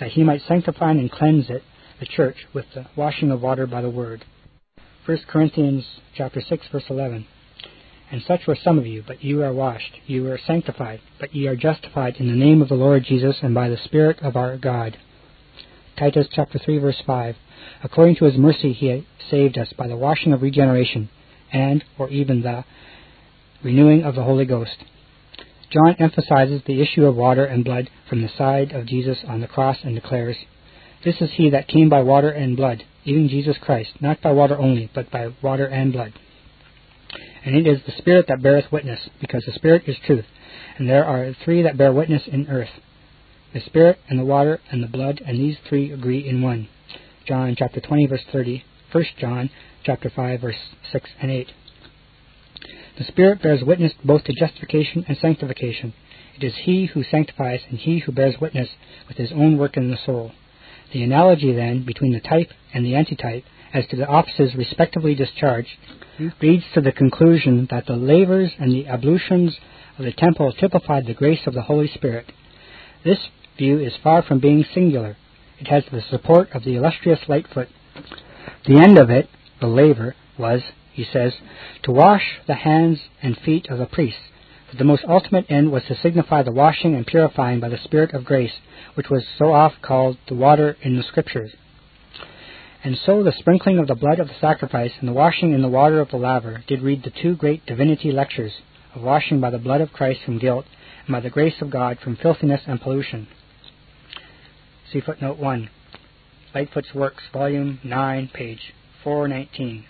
[0.00, 1.62] That he might sanctify and cleanse it,
[2.00, 4.24] the church, with the washing of water by the word.
[5.06, 5.84] 1 Corinthians
[6.14, 7.26] chapter 6 verse 11.
[8.10, 11.46] And such were some of you, but you are washed, you are sanctified, but ye
[11.46, 14.58] are justified in the name of the Lord Jesus and by the Spirit of our
[14.58, 14.98] God.
[15.98, 17.36] Titus chapter 3 verse 5.
[17.82, 21.08] According to his mercy he saved us by the washing of regeneration,
[21.52, 22.64] and, or even the
[23.62, 24.76] renewing of the Holy Ghost.
[25.72, 29.46] John emphasizes the issue of water and blood from the side of Jesus on the
[29.46, 30.36] cross and declares,
[31.04, 34.58] This is he that came by water and blood, even Jesus Christ, not by water
[34.58, 36.12] only, but by water and blood.
[37.44, 40.26] And it is the Spirit that beareth witness, because the Spirit is truth,
[40.78, 42.70] and there are three that bear witness in earth
[43.52, 46.68] the Spirit, and the water, and the blood, and these three agree in one.
[47.26, 49.50] John chapter 20, verse 30, 1 John
[49.84, 50.56] chapter 5, verse
[50.90, 51.48] 6 and 8.
[52.98, 55.94] The Spirit bears witness both to justification and sanctification.
[56.36, 58.68] It is He who sanctifies and He who bears witness
[59.08, 60.32] with His own work in the soul.
[60.92, 65.70] The analogy, then, between the type and the antitype as to the offices respectively discharged
[66.42, 69.56] leads to the conclusion that the lavers and the ablutions
[69.98, 72.30] of the temple typified the grace of the Holy Spirit.
[73.04, 73.18] This
[73.56, 75.16] view is far from being singular.
[75.58, 77.68] It has the support of the illustrious Lightfoot.
[78.66, 79.28] The end of it,
[79.60, 80.60] the laver, was
[80.92, 81.32] he says,
[81.82, 84.20] to wash the hands and feet of the priests.
[84.68, 88.14] But the most ultimate end was to signify the washing and purifying by the Spirit
[88.14, 88.54] of grace,
[88.94, 91.52] which was so oft called the water in the Scriptures.
[92.84, 95.68] And so the sprinkling of the blood of the sacrifice and the washing in the
[95.68, 98.52] water of the laver did read the two great divinity lectures
[98.94, 100.64] of washing by the blood of Christ from guilt
[101.06, 103.28] and by the grace of God from filthiness and pollution.
[104.92, 105.70] See footnote 1.
[106.54, 108.74] Lightfoot's Works, Volume 9, page
[109.04, 109.84] 419.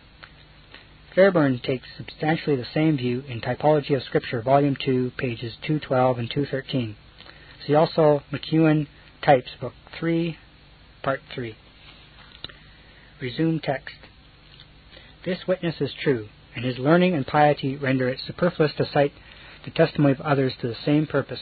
[1.15, 6.31] Fairbairn takes substantially the same view in Typology of Scripture, Volume 2, pages 212 and
[6.31, 6.97] 213.
[7.67, 8.87] See also McEwen
[9.23, 10.39] Types, Book 3,
[11.03, 11.55] Part 3.
[13.21, 13.95] Resume text.
[15.25, 19.13] This witness is true, and his learning and piety render it superfluous to cite
[19.65, 21.41] the testimony of others to the same purpose.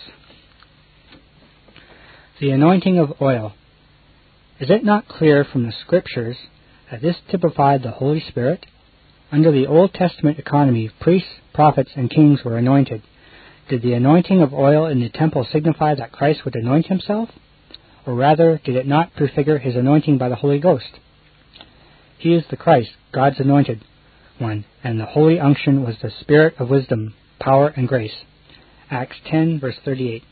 [2.40, 3.54] The anointing of oil.
[4.58, 6.36] Is it not clear from the Scriptures
[6.90, 8.66] that this typified the Holy Spirit?
[9.32, 13.02] Under the Old Testament economy, priests, prophets, and kings were anointed.
[13.68, 17.28] Did the anointing of oil in the temple signify that Christ would anoint himself?
[18.06, 20.98] Or rather, did it not prefigure his anointing by the Holy Ghost?
[22.18, 23.84] He is the Christ, God's anointed
[24.40, 28.24] one, and the holy unction was the spirit of wisdom, power, and grace.
[28.90, 30.22] Acts 10, verse 38.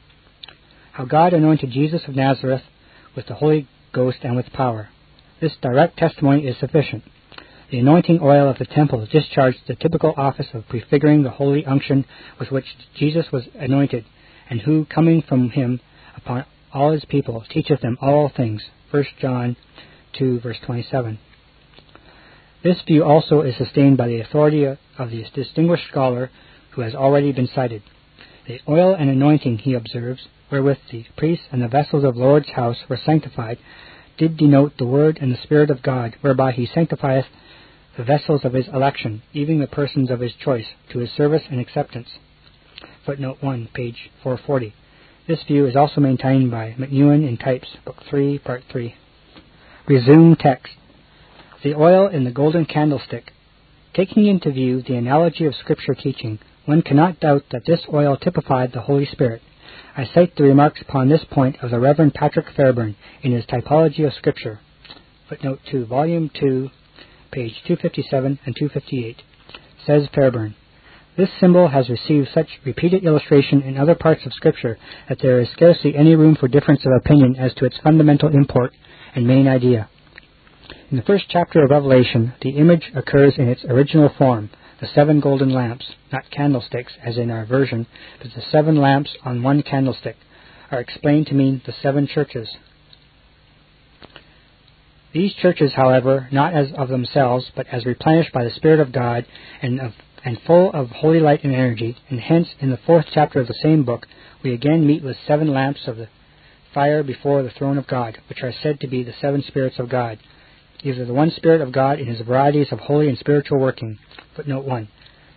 [0.92, 2.62] How God anointed Jesus of Nazareth
[3.14, 4.88] with the Holy Ghost and with power.
[5.40, 7.04] This direct testimony is sufficient.
[7.70, 12.06] The anointing oil of the temple discharged the typical office of prefiguring the holy unction
[12.40, 12.64] with which
[12.94, 14.06] Jesus was anointed,
[14.48, 15.80] and who, coming from him
[16.16, 18.64] upon all his people, teacheth them all things.
[18.90, 19.54] 1 John
[20.18, 21.18] 2, verse 27.
[22.64, 24.78] This view also is sustained by the authority of
[25.10, 26.30] the distinguished scholar
[26.70, 27.82] who has already been cited.
[28.46, 32.78] The oil and anointing, he observes, wherewith the priests and the vessels of Lord's house
[32.88, 33.58] were sanctified,
[34.16, 37.26] did denote the word and the Spirit of God, whereby he sanctifieth
[37.98, 41.58] the vessels of his election, even the persons of his choice, to his service and
[41.58, 42.08] acceptance.
[43.04, 44.72] Footnote 1, page 440.
[45.26, 48.94] This view is also maintained by McEwen in Types, Book 3, Part 3.
[49.88, 50.72] Resume text.
[51.64, 53.32] The oil in the golden candlestick.
[53.94, 58.70] Taking into view the analogy of Scripture teaching, one cannot doubt that this oil typified
[58.72, 59.42] the Holy Spirit.
[59.96, 64.06] I cite the remarks upon this point of the Reverend Patrick Fairbairn in his Typology
[64.06, 64.60] of Scripture.
[65.28, 66.70] Footnote 2, Volume 2,
[67.30, 69.22] page 257 and 258,
[69.86, 70.54] says Fairbairn,
[71.16, 75.48] This symbol has received such repeated illustration in other parts of Scripture that there is
[75.50, 78.72] scarcely any room for difference of opinion as to its fundamental import
[79.14, 79.88] and main idea.
[80.90, 84.50] In the first chapter of Revelation, the image occurs in its original form,
[84.80, 87.86] the seven golden lamps, not candlesticks as in our version,
[88.22, 90.16] but the seven lamps on one candlestick,
[90.70, 92.48] are explained to mean the seven churches.
[95.12, 99.26] These churches, however, not as of themselves, but as replenished by the Spirit of God
[99.62, 99.92] and, of,
[100.24, 103.58] and full of holy light and energy, and hence in the fourth chapter of the
[103.62, 104.06] same book
[104.42, 106.08] we again meet with seven lamps of the
[106.74, 109.88] fire before the throne of God, which are said to be the seven spirits of
[109.88, 110.18] God.
[110.84, 113.98] These are the one Spirit of God in his varieties of holy and spiritual working.
[114.36, 114.88] Footnote 1.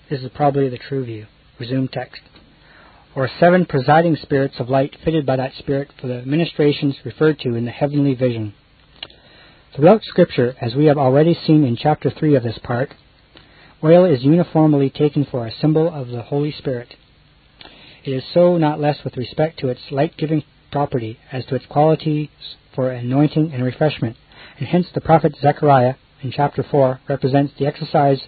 [0.09, 1.25] This is probably the true view.
[1.59, 2.21] Resume text
[3.15, 7.55] or seven presiding spirits of light fitted by that Spirit for the ministrations referred to
[7.55, 8.53] in the heavenly vision.
[9.73, 12.93] Throughout Scripture, as we have already seen in chapter 3 of this part,
[13.81, 16.95] oil is uniformly taken for a symbol of the Holy Spirit.
[18.03, 20.43] It is so not less with respect to its light giving
[20.73, 22.27] property as to its qualities
[22.75, 24.17] for anointing and refreshment,
[24.59, 28.19] and hence the prophet Zechariah in chapter 4 represents the exercise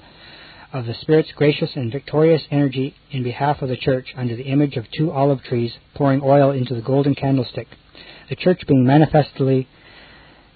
[0.71, 4.77] of the Spirit's gracious and victorious energy in behalf of the church under the image
[4.77, 7.67] of two olive trees pouring oil into the golden candlestick,
[8.29, 9.67] the church being manifestly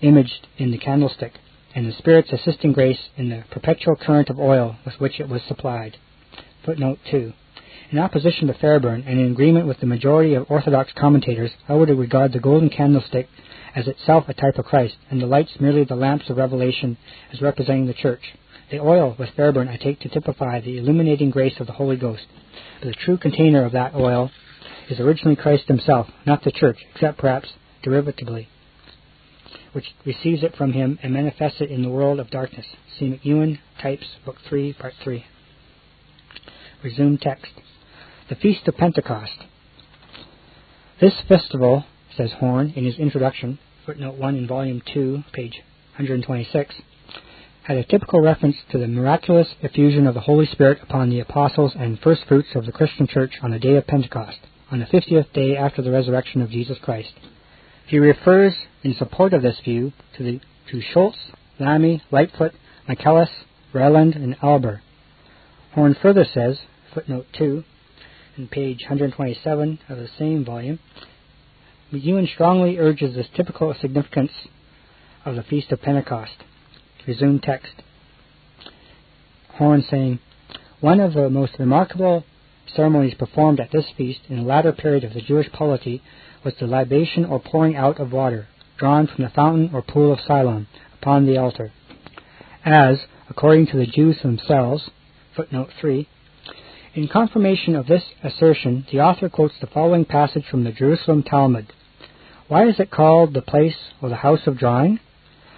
[0.01, 1.33] imaged in the candlestick,
[1.75, 5.41] and the Spirit's assisting grace in the perpetual current of oil with which it was
[5.47, 5.97] supplied.
[6.65, 7.33] Footnote 2.
[7.89, 11.89] In opposition to Fairbairn, and in agreement with the majority of Orthodox commentators, I would
[11.89, 13.29] regard the golden candlestick
[13.75, 16.97] as itself a type of Christ, and the lights merely the lamps of revelation
[17.31, 18.33] as representing the church.
[18.69, 22.25] The oil with Fairbairn I take to typify the illuminating grace of the Holy Ghost.
[22.81, 24.31] But the true container of that oil
[24.89, 27.53] is originally Christ himself, not the church, except perhaps
[27.85, 28.47] derivatively,
[29.77, 32.65] which receives it from him and manifests it in the world of darkness.
[32.97, 35.23] See McEwen, Types, Book 3, Part 3.
[36.83, 37.51] Resume text.
[38.27, 39.37] The Feast of Pentecost.
[40.99, 41.85] This festival,
[42.17, 45.53] says Horne in his introduction, footnote 1 in Volume 2, page
[45.97, 46.73] 126,
[47.61, 51.73] had a typical reference to the miraculous effusion of the Holy Spirit upon the apostles
[51.77, 54.39] and first fruits of the Christian church on the day of Pentecost,
[54.71, 57.13] on the fiftieth day after the resurrection of Jesus Christ.
[57.87, 61.17] He refers in support of this view to, the, to Schultz,
[61.57, 62.51] Lamy, Lightfoot,
[62.85, 63.29] Michaelis,
[63.73, 64.81] Reland, and Alber.
[65.73, 66.59] Horne further says,
[66.93, 67.63] footnote 2,
[68.37, 70.79] in page 127 of the same volume,
[71.93, 74.31] McEwen strongly urges this typical significance
[75.23, 76.43] of the Feast of Pentecost.
[77.07, 77.71] Resume text.
[79.53, 80.19] Horne saying,
[80.81, 82.25] One of the most remarkable
[82.75, 86.03] ceremonies performed at this feast in the latter period of the Jewish polity
[86.43, 90.19] was the libation or pouring out of water, drawn from the fountain or pool of
[90.19, 90.67] Siloam,
[91.01, 91.71] upon the altar.
[92.65, 94.89] As, according to the Jews themselves,
[95.35, 96.07] footnote 3,
[96.93, 101.71] in confirmation of this assertion, the author quotes the following passage from the Jerusalem Talmud.
[102.47, 104.99] Why is it called the place or the house of drawing?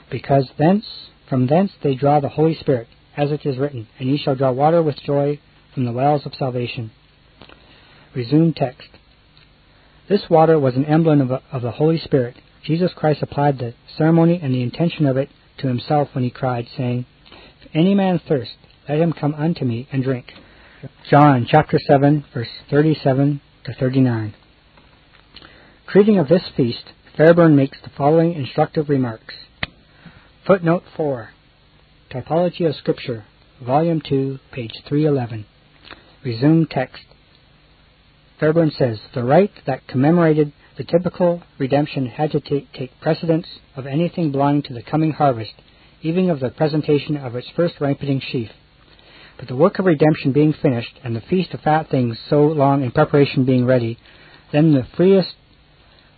[0.09, 0.86] Because thence
[1.30, 4.51] from thence they draw the Holy Spirit, as it is written, And ye shall draw
[4.51, 5.39] water with joy
[5.73, 6.91] from the wells of salvation.
[8.15, 8.89] Resume text.
[10.10, 12.36] This water was an emblem of, of the Holy Spirit.
[12.64, 15.30] Jesus Christ applied the ceremony and the intention of it
[15.60, 17.05] to himself when he cried, saying,
[17.62, 18.57] If any man thirst,
[18.88, 20.34] let him come unto me and drink.
[21.10, 24.34] John chapter 7, verse 37 to 39.
[25.88, 26.86] Treating of this feast,
[27.16, 29.36] Fairbairn makes the following instructive remarks.
[30.47, 31.30] Footnote 4.
[32.12, 33.26] Typology of Scripture,
[33.64, 35.45] Volume 2, page 311.
[36.24, 37.03] Resume text.
[38.39, 43.85] Fairbairn says, The rite that commemorated the typical redemption had to take, take precedence of
[43.85, 45.51] anything belonging to the coming harvest,
[46.01, 48.49] even of the presentation of its first ripening sheaf.
[49.37, 52.81] But the work of redemption being finished, and the feast of fat things so long
[52.81, 53.97] in preparation being ready,
[54.53, 55.35] then the freest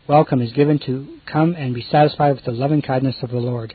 [0.08, 3.74] welcome is given to come and be satisfied with the loving kindness of the Lord.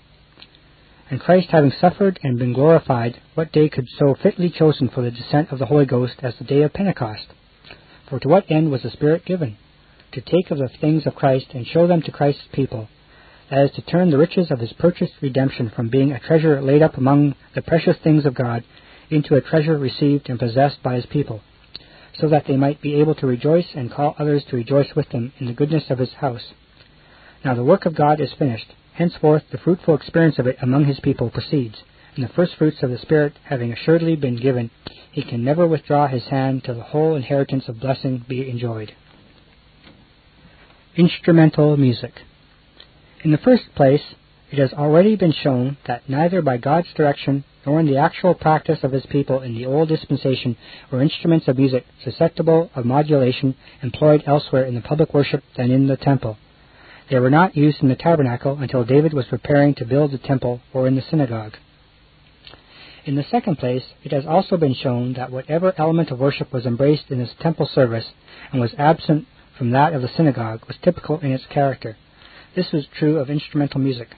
[1.11, 5.11] And Christ having suffered and been glorified, what day could so fitly chosen for the
[5.11, 7.26] descent of the Holy Ghost as the day of Pentecost?
[8.09, 9.57] For to what end was the Spirit given?
[10.12, 12.88] To take of the things of Christ and show them to Christ's people.
[13.50, 16.82] That is to turn the riches of his purchased redemption from being a treasure laid
[16.82, 18.64] up among the precious things of God
[19.11, 21.42] into a treasure received and possessed by his people,
[22.14, 25.32] so that they might be able to rejoice and call others to rejoice with them
[25.38, 26.52] in the goodness of his house.
[27.44, 30.98] Now the work of God is finished, Henceforth, the fruitful experience of it among his
[31.00, 31.82] people proceeds,
[32.17, 34.71] and the first fruits of the Spirit having assuredly been given,
[35.12, 38.93] he can never withdraw his hand till the whole inheritance of blessing be enjoyed.
[40.97, 42.12] Instrumental music.
[43.23, 44.14] In the first place,
[44.51, 48.79] it has already been shown that neither by God's direction nor in the actual practice
[48.83, 50.57] of his people in the old dispensation
[50.91, 55.89] were instruments of music susceptible of modulation employed elsewhere in the public worship than in
[55.89, 56.39] the temple.
[57.11, 60.61] They were not used in the tabernacle until David was preparing to build the temple
[60.73, 61.57] or in the synagogue.
[63.07, 66.66] In the second place, it has also been shown that whatever element of worship was
[66.66, 68.07] embraced in this temple service
[68.50, 71.96] and was absent from that of the synagogue was typical in its character.
[72.57, 74.09] This was true of instrumental music.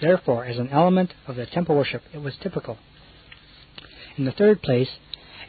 [0.00, 2.78] Therefore, as an element of the temple worship, it was typical.
[4.16, 4.90] In the third place,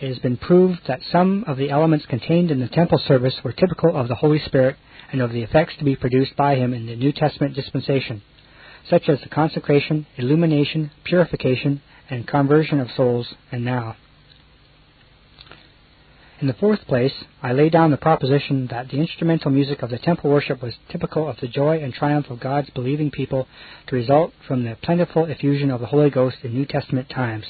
[0.01, 3.51] it has been proved that some of the elements contained in the temple service were
[3.51, 4.75] typical of the Holy Spirit
[5.11, 8.23] and of the effects to be produced by Him in the New Testament dispensation,
[8.89, 13.95] such as the consecration, illumination, purification, and conversion of souls, and now.
[16.39, 19.97] In the fourth place, I lay down the proposition that the instrumental music of the
[19.97, 23.47] temple worship was typical of the joy and triumph of God's believing people
[23.87, 27.45] to result from the plentiful effusion of the Holy Ghost in New Testament times.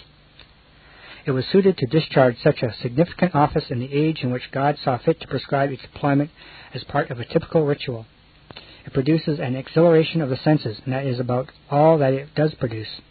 [1.26, 4.78] It was suited to discharge such a significant office in the age in which God
[4.82, 6.32] saw fit to prescribe its employment
[6.74, 8.06] as part of a typical ritual.
[8.86, 12.54] It produces an exhilaration of the senses, and that is about all that it does
[12.54, 13.02] produce.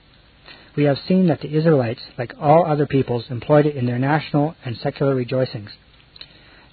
[0.76, 4.54] We have seen that the Israelites, like all other peoples, employed it in their national
[4.64, 5.70] and secular rejoicings.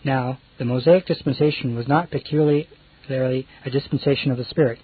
[0.03, 2.67] Now, the Mosaic dispensation was not peculiarly
[3.09, 4.79] a dispensation of the Spirit.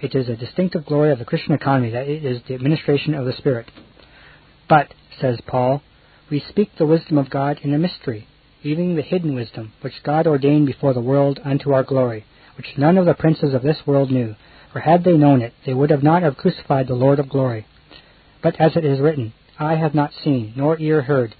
[0.00, 3.26] It is a distinctive glory of the Christian economy that it is the administration of
[3.26, 3.70] the Spirit.
[4.68, 5.82] But, says Paul,
[6.30, 8.26] we speak the wisdom of God in a mystery,
[8.62, 12.24] even the hidden wisdom, which God ordained before the world unto our glory,
[12.56, 14.34] which none of the princes of this world knew.
[14.72, 17.66] For had they known it, they would have not have crucified the Lord of glory.
[18.44, 21.34] But as it is written, Eye hath not seen, nor ear heard,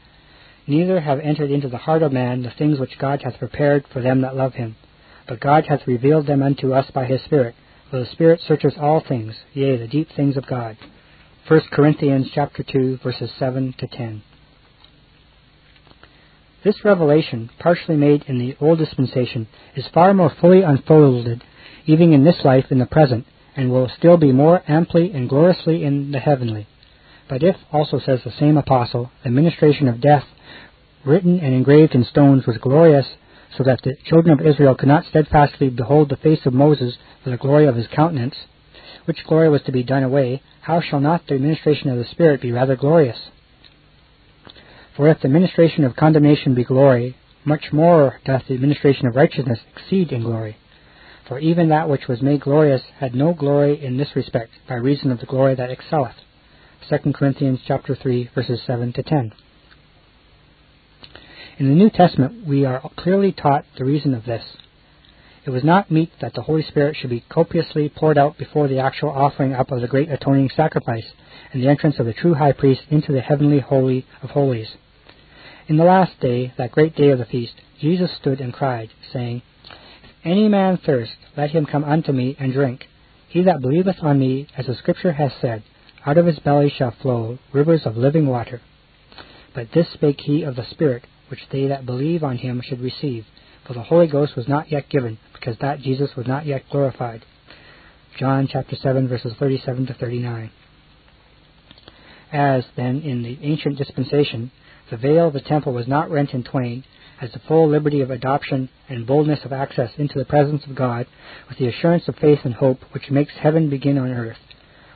[0.67, 4.01] neither have entered into the heart of man the things which God hath prepared for
[4.01, 4.77] them that love him.
[5.29, 7.55] But God hath revealed them unto us by his Spirit,
[7.91, 10.79] for the Spirit searches all things, yea, the deep things of God.
[11.47, 14.23] 1 Corinthians chapter 2, verses 7 to 10.
[16.65, 19.47] This revelation, partially made in the Old Dispensation,
[19.77, 21.45] is far more fully unfolded,
[21.85, 25.85] even in this life in the present, and will still be more amply and gloriously
[25.85, 26.67] in the heavenly.
[27.35, 30.23] But if, also says the same apostle, the ministration of death,
[31.05, 33.09] written and engraved in stones, was glorious,
[33.59, 37.31] so that the children of Israel could not steadfastly behold the face of Moses for
[37.31, 38.37] the glory of his countenance,
[39.07, 42.41] which glory was to be done away, how shall not the ministration of the Spirit
[42.41, 43.19] be rather glorious?
[44.97, 49.59] For if the ministration of condemnation be glory, much more doth the ministration of righteousness
[49.75, 50.57] exceed in glory.
[51.27, 55.11] For even that which was made glorious had no glory in this respect, by reason
[55.11, 56.15] of the glory that excelleth.
[56.91, 59.33] 2 Corinthians chapter 3, verses 7 to 10.
[61.59, 64.45] In the New Testament, we are clearly taught the reason of this.
[65.47, 68.81] It was not meet that the Holy Spirit should be copiously poured out before the
[68.81, 71.07] actual offering up of the great atoning sacrifice
[71.53, 74.69] and the entrance of the true high priest into the heavenly holy of holies.
[75.67, 79.41] In the last day, that great day of the feast, Jesus stood and cried, saying,
[80.03, 82.87] If any man thirst, let him come unto me and drink.
[83.29, 85.63] He that believeth on me, as the Scripture hath said,
[86.07, 88.61] out of his belly shall flow rivers of living water.
[89.55, 93.25] But this spake he of the Spirit, which they that believe on him should receive,
[93.67, 97.25] for the Holy Ghost was not yet given, because that Jesus was not yet glorified.
[98.19, 100.51] John chapter 7 verses 37 to 39.
[102.33, 104.51] As, then, in the ancient dispensation,
[104.91, 106.85] the veil of the temple was not rent in twain,
[107.21, 111.07] as the full liberty of adoption and boldness of access into the presence of God,
[111.49, 114.37] with the assurance of faith and hope which makes heaven begin on earth,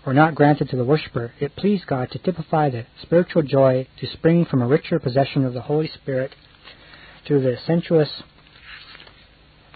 [0.08, 4.06] were not granted to the worshipper, it pleased God to typify the spiritual joy to
[4.06, 6.34] spring from a richer possession of the Holy Spirit
[7.26, 8.08] through the sensuous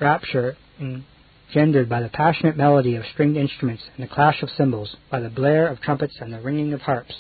[0.01, 5.21] rapture engendered by the passionate melody of stringed instruments and the clash of cymbals, by
[5.21, 7.13] the blare of trumpets and the ringing of harps.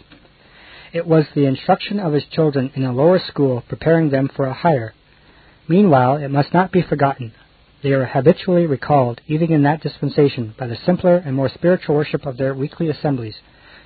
[0.94, 4.54] It was the instruction of his children in a lower school, preparing them for a
[4.54, 4.94] higher.
[5.68, 7.34] Meanwhile, it must not be forgotten.
[7.82, 12.24] They are habitually recalled, even in that dispensation, by the simpler and more spiritual worship
[12.24, 13.40] of their weekly assemblies,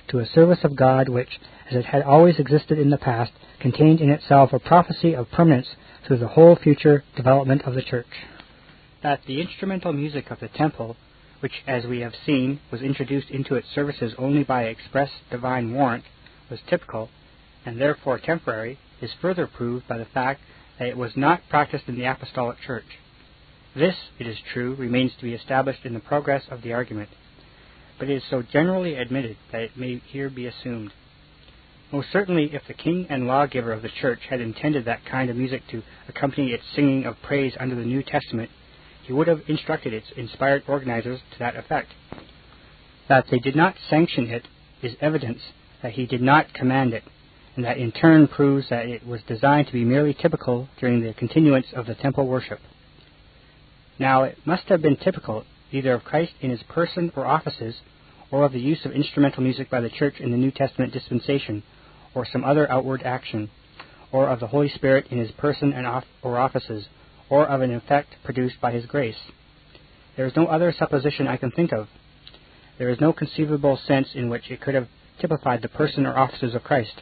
[0.09, 3.99] to a service of God which, as it had always existed in the past, contained
[3.99, 5.69] in itself a prophecy of permanence
[6.05, 8.05] through the whole future development of the church.
[9.01, 10.95] That the instrumental music of the temple,
[11.39, 16.03] which, as we have seen, was introduced into its services only by express divine warrant,
[16.51, 17.09] was typical,
[17.65, 20.41] and therefore temporary, is further proved by the fact
[20.77, 22.85] that it was not practiced in the Apostolic Church.
[23.77, 27.09] This, it is true, remains to be established in the progress of the argument,
[27.99, 30.91] but it is so generally admitted that it may here be assumed.
[31.91, 35.35] Most certainly, if the king and lawgiver of the church had intended that kind of
[35.35, 38.49] music to accompany its singing of praise under the New Testament,
[39.03, 41.91] he would have instructed its inspired organizers to that effect.
[43.07, 44.47] That they did not sanction it
[44.81, 45.41] is evidence
[45.83, 47.03] that he did not command it,
[47.55, 51.13] and that in turn proves that it was designed to be merely typical during the
[51.13, 52.59] continuance of the temple worship.
[53.99, 57.81] Now, it must have been typical either of Christ in his person or offices,
[58.31, 61.63] or of the use of instrumental music by the Church in the New Testament dispensation,
[62.13, 63.49] or some other outward action,
[64.11, 66.87] or of the Holy Spirit in his person and off- or offices,
[67.29, 69.31] or of an effect produced by his grace.
[70.15, 71.87] There is no other supposition I can think of.
[72.77, 74.87] There is no conceivable sense in which it could have
[75.19, 77.01] typified the person or offices of Christ.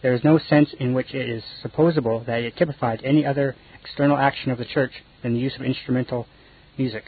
[0.00, 4.16] There is no sense in which it is supposable that it typified any other external
[4.16, 6.26] action of the Church than the use of instrumental
[6.76, 7.04] music.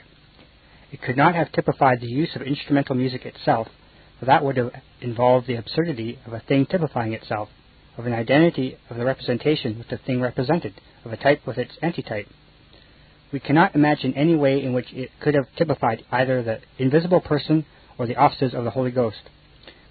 [0.92, 3.68] It could not have typified the use of instrumental music itself,
[4.18, 7.48] for that would have involved the absurdity of a thing typifying itself,
[7.96, 11.76] of an identity of the representation with the thing represented, of a type with its
[11.82, 12.28] antitype.
[13.32, 17.66] We cannot imagine any way in which it could have typified either the invisible person
[17.98, 19.22] or the offices of the Holy Ghost.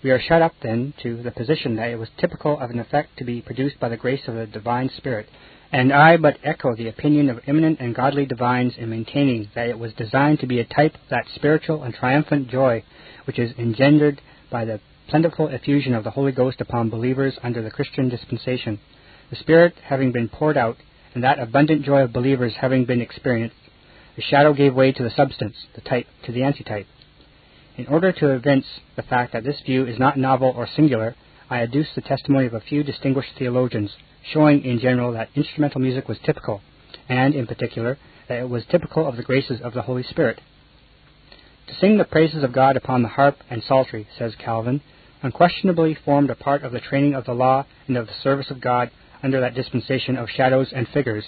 [0.04, 3.18] We are shut up, then, to the position that it was typical of an effect
[3.18, 5.30] to be produced by the grace of the divine Spirit,
[5.72, 9.80] and I but echo the opinion of eminent and godly divines in maintaining that it
[9.80, 12.84] was designed to be a type of that spiritual and triumphant joy
[13.24, 17.72] which is engendered by the plentiful effusion of the Holy Ghost upon believers under the
[17.72, 18.82] Christian dispensation.
[19.30, 20.76] The Spirit having been poured out,
[21.16, 23.56] and that abundant joy of believers having been experienced,
[24.18, 26.88] the shadow gave way to the substance, the type to the antitype.
[27.76, 28.66] In order to evince
[28.96, 31.16] the fact that this view is not novel or singular,
[31.50, 33.96] I adduce the testimony of a few distinguished theologians
[34.32, 36.62] showing in general that instrumental music was typical,
[37.10, 37.98] and in particular
[38.28, 40.40] that it was typical of the graces of the Holy Spirit.
[41.68, 44.82] To sing the praises of God upon the harp and psaltery, says Calvin,
[45.24, 48.62] unquestionably formed a part of the training of the law and of the service of
[48.62, 48.92] God
[49.24, 51.26] under that dispensation of shadows and figures,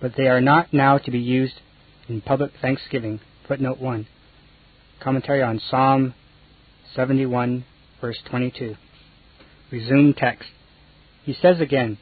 [0.00, 1.60] but they are not now to be used
[2.08, 3.20] in public thanksgiving.
[3.46, 4.06] Footnote 1.
[5.00, 6.14] Commentary on Psalm
[6.94, 7.64] 71,
[8.00, 8.76] verse 22.
[9.70, 10.48] Resume text.
[11.24, 11.98] He says again,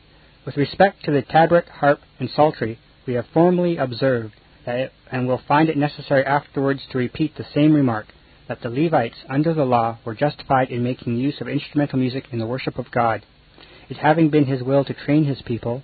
[0.47, 4.35] with respect to the tabret, harp, and psaltery, we have formerly observed
[4.67, 8.07] that it, and will find it necessary afterwards to repeat the same remark,
[8.49, 12.39] that the Levites under the law were justified in making use of instrumental music in
[12.39, 13.25] the worship of God,
[13.89, 15.83] it having been his will to train his people,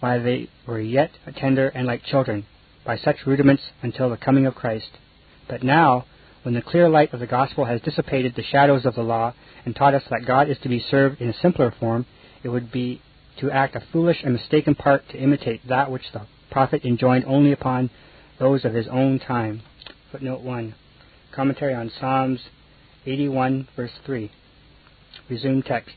[0.00, 2.46] while they were yet tender and like children,
[2.84, 4.90] by such rudiments until the coming of Christ.
[5.48, 6.06] But now,
[6.42, 9.34] when the clear light of the gospel has dissipated the shadows of the law
[9.64, 12.06] and taught us that God is to be served in a simpler form,
[12.42, 13.02] it would be
[13.38, 17.52] to act a foolish and mistaken part to imitate that which the prophet enjoined only
[17.52, 17.90] upon
[18.38, 19.62] those of his own time.
[20.10, 20.74] Footnote 1.
[21.32, 22.40] Commentary on Psalms
[23.06, 24.30] 81, verse 3.
[25.28, 25.94] Resume text.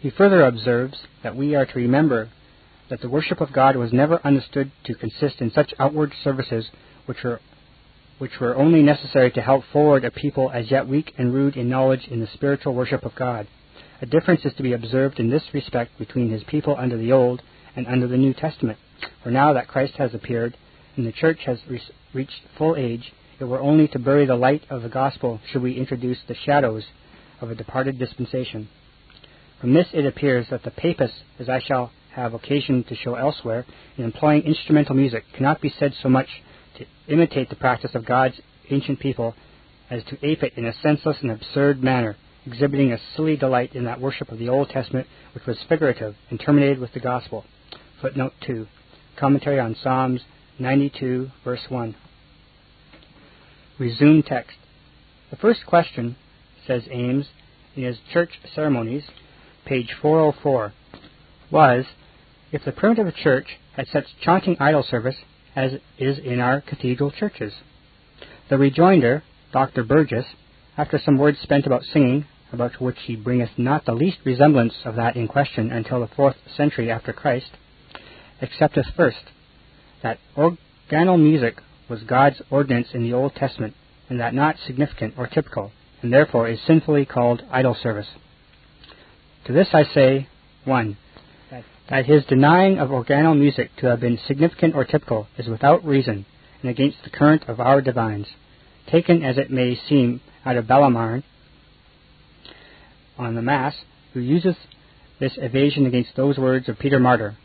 [0.00, 2.30] He further observes that we are to remember
[2.88, 6.66] that the worship of God was never understood to consist in such outward services
[7.06, 7.40] which were
[8.18, 11.68] which were only necessary to help forward a people as yet weak and rude in
[11.68, 13.46] knowledge in the spiritual worship of God.
[14.00, 17.42] A difference is to be observed in this respect between his people under the Old
[17.74, 18.78] and under the New Testament.
[19.22, 20.56] For now that Christ has appeared,
[20.96, 21.80] and the church has re-
[22.14, 25.74] reached full age, it were only to bury the light of the gospel should we
[25.74, 26.84] introduce the shadows
[27.40, 28.68] of a departed dispensation.
[29.60, 33.66] From this it appears that the papists, as I shall have occasion to show elsewhere,
[33.98, 36.28] in employing instrumental music, cannot be said so much
[36.76, 39.34] to imitate the practice of God's ancient people
[39.90, 42.16] as to ape it in a senseless and absurd manner,
[42.46, 46.40] exhibiting a silly delight in that worship of the Old Testament which was figurative and
[46.40, 47.44] terminated with the gospel.
[48.00, 48.66] Footnote 2.
[49.16, 50.22] Commentary on Psalms
[50.58, 51.94] 92, verse 1.
[53.78, 54.56] Resume text.
[55.30, 56.16] The first question,
[56.66, 57.26] says Ames
[57.74, 59.04] in his Church Ceremonies,
[59.64, 60.72] page 404,
[61.50, 61.84] was
[62.52, 65.16] if the primitive church had such chaunting idol service
[65.56, 67.54] as is in our cathedral churches.
[68.50, 69.82] The rejoinder, Dr.
[69.82, 70.26] Burgess,
[70.76, 74.94] after some words spent about singing, about which he bringeth not the least resemblance of
[74.96, 77.50] that in question until the fourth century after Christ,
[78.40, 79.16] accepteth first
[80.02, 81.56] that organal music
[81.88, 83.74] was God's ordinance in the Old Testament,
[84.08, 88.08] and that not significant or typical, and therefore is sinfully called idol service.
[89.46, 90.28] To this I say,
[90.64, 90.96] 1.
[91.88, 96.26] That his denying of organal music to have been significant or typical is without reason
[96.62, 98.26] and against the current of our divines,
[98.90, 101.22] taken as it may seem out of Bellarmine
[103.18, 103.74] on the Mass,
[104.14, 104.56] who uses
[105.20, 107.36] this evasion against those words of Peter Martyr.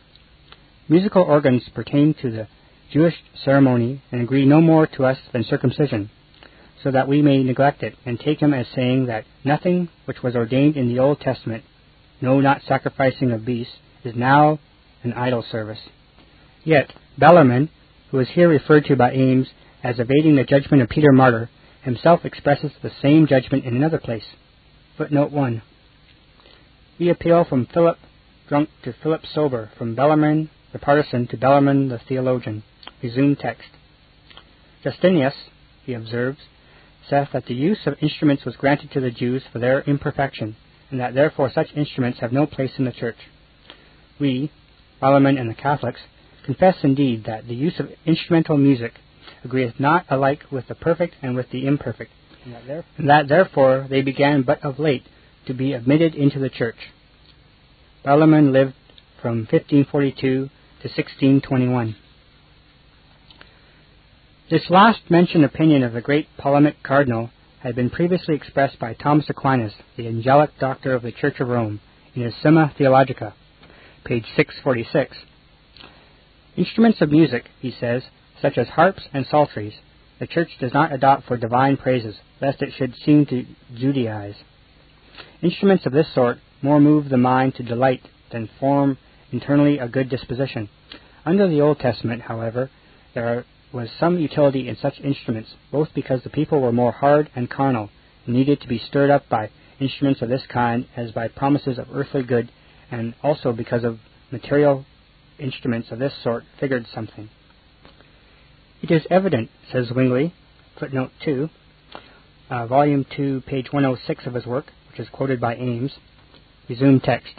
[0.89, 2.47] Musical organs pertain to the
[2.91, 3.15] Jewish
[3.45, 6.09] ceremony and agree no more to us than circumcision,
[6.83, 10.35] so that we may neglect it and take him as saying that nothing which was
[10.35, 11.63] ordained in the Old Testament,
[12.19, 14.59] no, not sacrificing of beasts, is now
[15.03, 15.79] an idol service.
[16.63, 17.69] Yet Bellarmine,
[18.09, 19.47] who is here referred to by Ames
[19.83, 21.49] as evading the judgment of Peter Martyr,
[21.83, 24.25] himself expresses the same judgment in another place.
[24.97, 25.61] Footnote 1.
[26.99, 27.97] We appeal from Philip
[28.47, 32.63] drunk to Philip sober, from Bellarmine the partisan to Bellarmine the theologian.
[33.01, 33.69] Resume text.
[34.83, 35.33] Justinus,
[35.85, 36.39] he observes,
[37.09, 40.55] saith that the use of instruments was granted to the Jews for their imperfection,
[40.89, 43.17] and that therefore such instruments have no place in the church.
[44.21, 44.51] We,
[45.01, 46.01] Bellarmine and the Catholics,
[46.45, 48.93] confess indeed that the use of instrumental music
[49.43, 52.11] agreeth not alike with the perfect and with the imperfect,
[52.45, 55.07] and that, therefore, and that therefore they began but of late
[55.47, 56.75] to be admitted into the church.
[58.03, 58.75] Bellarmine lived
[59.19, 60.47] from 1542 to
[60.87, 61.95] 1621.
[64.51, 69.29] This last mentioned opinion of the great polemic cardinal had been previously expressed by Thomas
[69.29, 71.79] Aquinas, the angelic doctor of the Church of Rome,
[72.13, 73.33] in his Summa Theologica,
[74.03, 75.17] page 646.
[76.57, 78.03] Instruments of music, he says,
[78.41, 79.75] such as harps and psalteries,
[80.19, 84.35] the Church does not adopt for divine praises, lest it should seem to Judaize.
[85.41, 88.97] Instruments of this sort more move the mind to delight than form
[89.31, 90.69] internally a good disposition.
[91.25, 92.69] Under the Old Testament, however,
[93.13, 97.49] there was some utility in such instruments, both because the people were more hard and
[97.49, 97.89] carnal,
[98.25, 99.49] and needed to be stirred up by
[99.79, 102.51] instruments of this kind as by promises of earthly good,
[102.91, 103.99] and also because of
[104.31, 104.85] material
[105.39, 107.29] instruments of this sort figured something.
[108.81, 110.33] It is evident, says Zwingli,
[110.77, 111.49] footnote 2,
[112.49, 115.93] uh, volume 2, page 106 of his work, which is quoted by Ames,
[116.67, 117.33] resume text,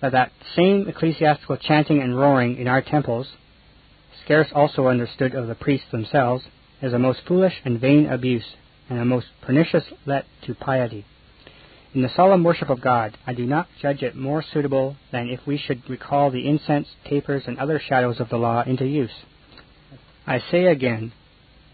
[0.00, 3.28] that that same ecclesiastical chanting and roaring in our temples
[4.24, 6.44] scarce also understood of the priests themselves,
[6.82, 8.44] is a most foolish and vain abuse,
[8.90, 11.04] and a most pernicious let to piety.
[11.94, 15.46] In the solemn worship of God, I do not judge it more suitable than if
[15.46, 19.24] we should recall the incense, tapers, and other shadows of the law into use.
[20.26, 21.12] I say again,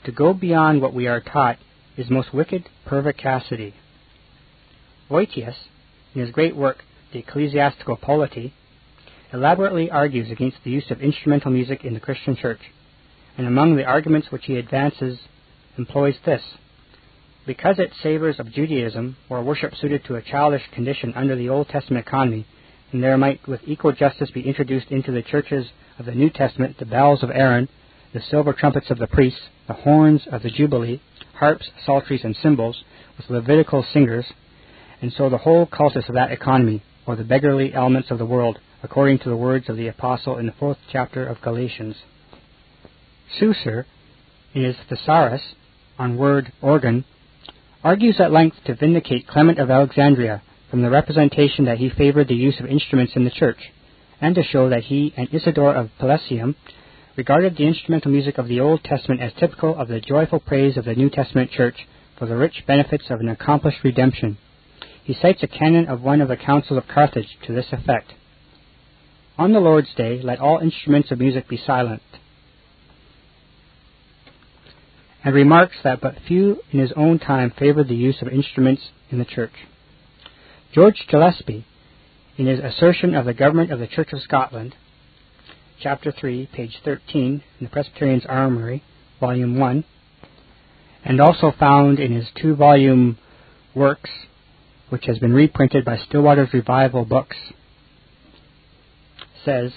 [0.05, 1.59] to go beyond what we are taught
[1.97, 3.75] is most wicked pervicacity.
[5.11, 5.57] Voetius,
[6.15, 8.55] in his great work, The Ecclesiastical Polity,
[9.33, 12.61] elaborately argues against the use of instrumental music in the Christian Church,
[13.37, 15.19] and among the arguments which he advances
[15.77, 16.43] employs this.
[17.47, 21.69] Because it savors of Judaism, or worship suited to a childish condition under the Old
[21.69, 22.47] Testament economy,
[22.91, 25.67] and there might with equal justice be introduced into the churches
[25.99, 27.69] of the New Testament the bells of Aaron,
[28.15, 31.03] the silver trumpets of the priests, the horns of the Jubilee,
[31.35, 32.83] harps, psalteries, and cymbals,
[33.17, 34.27] with Levitical singers,
[35.03, 38.59] and so the whole cultus of that economy, or the beggarly elements of the world,
[38.83, 41.97] according to the words of the Apostle in the fourth chapter of Galatians.
[43.39, 43.87] Suicer,
[44.55, 45.43] in his Thesaurus,
[45.99, 47.05] on word organ,
[47.85, 52.35] argues at length to vindicate Clement of Alexandria from the representation that he favored the
[52.35, 53.59] use of instruments in the church,
[54.23, 56.57] and to show that he and Isidore of Pelusium
[57.15, 60.87] regarded the instrumental music of the Old Testament as typical of the joyful praise of
[60.87, 61.77] the New Testament church
[62.19, 64.39] for the rich benefits of an accomplished redemption.
[65.05, 68.15] He cites a canon of one of the councils of Carthage to this effect.
[69.37, 72.03] On the Lord's day, let all instruments of music be silent.
[75.25, 79.19] And remarks that but few in his own time favored the use of instruments in
[79.19, 79.55] the church.
[80.75, 81.65] George Gillespie,
[82.37, 84.75] in his assertion of the government of the Church of Scotland,
[85.81, 88.83] chapter 3, page 13, in the Presbyterian's Armory,
[89.19, 89.85] volume 1,
[91.05, 93.17] and also found in his two volume
[93.75, 94.11] works,
[94.91, 97.37] which has been reprinted by Still Waters Revival Books,
[99.43, 99.73] says,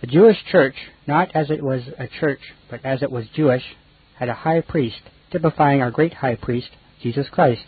[0.00, 0.74] The Jewish church,
[1.06, 3.64] not as it was a church, but as it was Jewish,
[4.18, 5.00] had a high priest,
[5.30, 6.70] typifying our great high priest,
[7.02, 7.64] Jesus Christ.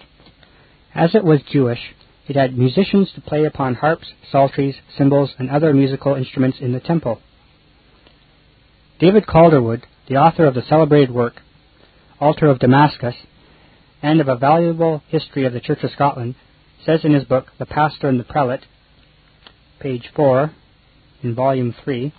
[0.94, 1.94] As it was Jewish,
[2.27, 6.81] it had musicians to play upon harps, psalteries, cymbals, and other musical instruments in the
[6.81, 7.20] temple.
[8.98, 11.40] David Calderwood, the author of the celebrated work,
[12.20, 13.14] Altar of Damascus,
[14.02, 16.35] and of a valuable history of the Church of Scotland,
[16.85, 18.64] says in his book, The Pastor and the Prelate,
[19.78, 20.52] page 4,
[21.22, 22.12] in volume 3.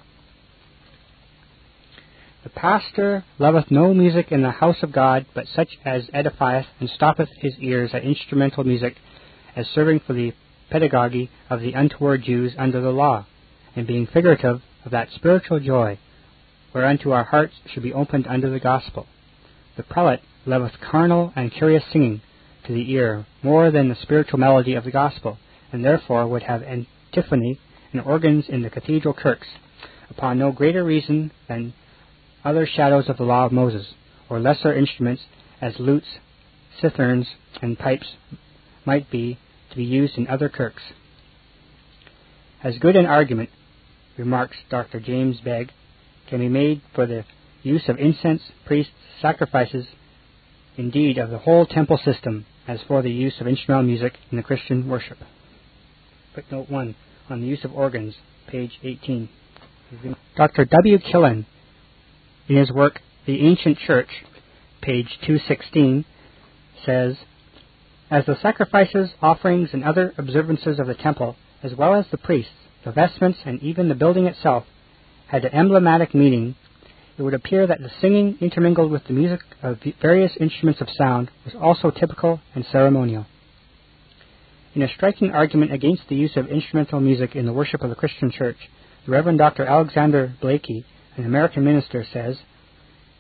[2.44, 6.90] The pastor loveth no music in the house of God, but such as edifieth and
[6.90, 8.96] stoppeth his ears at instrumental music,
[9.56, 10.34] as serving for the
[10.72, 13.28] pedagogy of the untoward Jews under the law,
[13.76, 16.00] and being figurative of that spiritual joy,
[16.74, 19.06] whereunto our hearts should be opened under the gospel.
[19.78, 22.22] The prelate loveth carnal and curious singing
[22.64, 25.38] to the ear more than the spiritual melody of the gospel,
[25.72, 27.60] and therefore would have antiphony
[27.94, 29.48] and organs in the cathedral kirks,
[30.10, 31.74] upon no greater reason than
[32.44, 33.94] other shadows of the law of Moses,
[34.30, 35.24] or lesser instruments
[35.62, 36.08] as lutes,
[36.82, 37.28] citherns,
[37.62, 38.16] and pipes
[38.86, 39.38] might be
[39.70, 40.82] to be used in other kirks.
[42.64, 43.50] As good an argument,
[44.18, 45.00] remarks Dr.
[45.00, 45.72] James Begg,
[46.28, 47.26] can be made for the
[47.64, 49.88] use of incense, priests, sacrifices,
[50.78, 54.44] indeed of the whole temple system, as for the use of instrumental music in the
[54.44, 55.18] Christian worship.
[56.34, 56.96] Footnote 1.
[57.30, 58.16] on the use of organs,
[58.48, 59.30] page 18.
[60.38, 60.66] Dr.
[60.66, 60.98] W.
[61.00, 61.46] Killen,
[62.52, 64.10] in his work The Ancient Church,
[64.82, 66.04] page 216,
[66.86, 67.16] says,
[68.10, 72.52] As the sacrifices, offerings, and other observances of the temple, as well as the priests,
[72.84, 74.66] the vestments, and even the building itself,
[75.28, 76.56] had an emblematic meaning,
[77.18, 81.32] it would appear that the singing intermingled with the music of various instruments of sound
[81.46, 83.28] was also typical and ceremonial.
[84.76, 87.96] In a striking argument against the use of instrumental music in the worship of the
[87.96, 88.58] Christian Church,
[89.06, 89.66] the Reverend Dr.
[89.66, 90.84] Alexander Blaikie,
[91.18, 92.38] an American minister, says,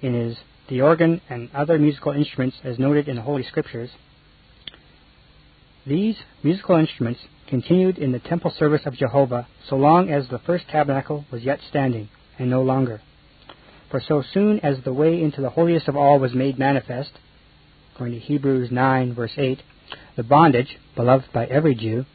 [0.01, 0.37] in his
[0.69, 3.89] The Organ and Other Musical Instruments as Noted in the Holy Scriptures,
[5.85, 10.65] these musical instruments continued in the temple service of Jehovah so long as the first
[10.69, 13.01] tabernacle was yet standing, and no longer.
[13.89, 17.11] For so soon as the way into the holiest of all was made manifest,
[17.93, 19.61] according to Hebrews 9, verse 8,
[20.15, 22.05] the bondage, beloved by every Jew,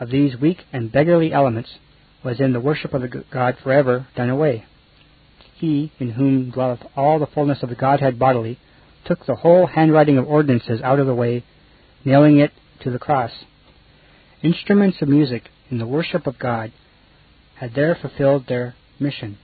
[0.00, 1.70] of these weak and beggarly elements
[2.24, 4.64] was in the worship of the God forever done away.
[5.64, 8.58] He, in whom dwelleth all the fullness of the Godhead bodily,
[9.06, 11.42] took the whole handwriting of ordinances out of the way,
[12.04, 13.30] nailing it to the cross.
[14.42, 16.70] Instruments of music in the worship of God
[17.54, 19.38] had there fulfilled their mission.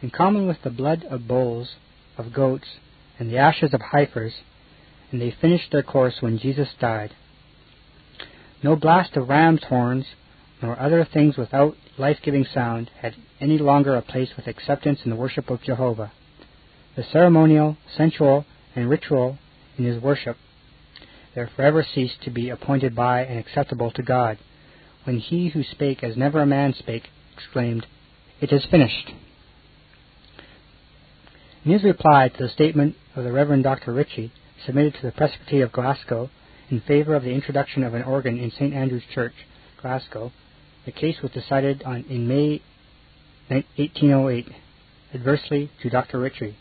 [0.00, 1.74] In common with the blood of bulls,
[2.16, 2.78] of goats,
[3.18, 4.32] and the ashes of heifers,
[5.10, 7.12] and they finished their course when Jesus died.
[8.62, 10.06] No blast of ram's horns,
[10.62, 15.10] nor other things without life giving sound, had any longer a place with acceptance in
[15.10, 16.12] the worship of Jehovah.
[16.96, 19.38] The ceremonial, sensual, and ritual
[19.76, 20.36] in his worship
[21.34, 24.38] there forever ceased to be appointed by and acceptable to God,
[25.04, 27.86] when he who spake as never a man spake exclaimed,
[28.40, 29.12] It is finished.
[31.64, 33.92] In his reply to the statement of the Reverend Dr.
[33.92, 34.32] Ritchie,
[34.66, 36.28] submitted to the Presbytery of Glasgow
[36.70, 38.74] in favor of the introduction of an organ in St.
[38.74, 39.34] Andrew's Church,
[39.80, 40.32] Glasgow,
[40.84, 42.60] the case was decided on in May
[43.48, 44.48] 1808,
[45.14, 46.18] adversely to Dr.
[46.18, 46.56] Ritchie.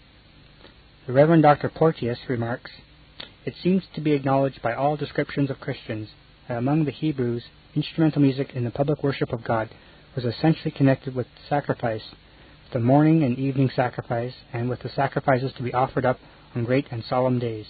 [1.07, 1.69] The Reverend Dr.
[1.69, 2.71] Porteous remarks,
[3.43, 6.09] It seems to be acknowledged by all descriptions of Christians
[6.47, 7.43] that among the Hebrews,
[7.75, 9.69] instrumental music in the public worship of God
[10.15, 12.03] was essentially connected with sacrifice,
[12.63, 16.19] with the morning and evening sacrifice, and with the sacrifices to be offered up
[16.53, 17.65] on great and solemn days.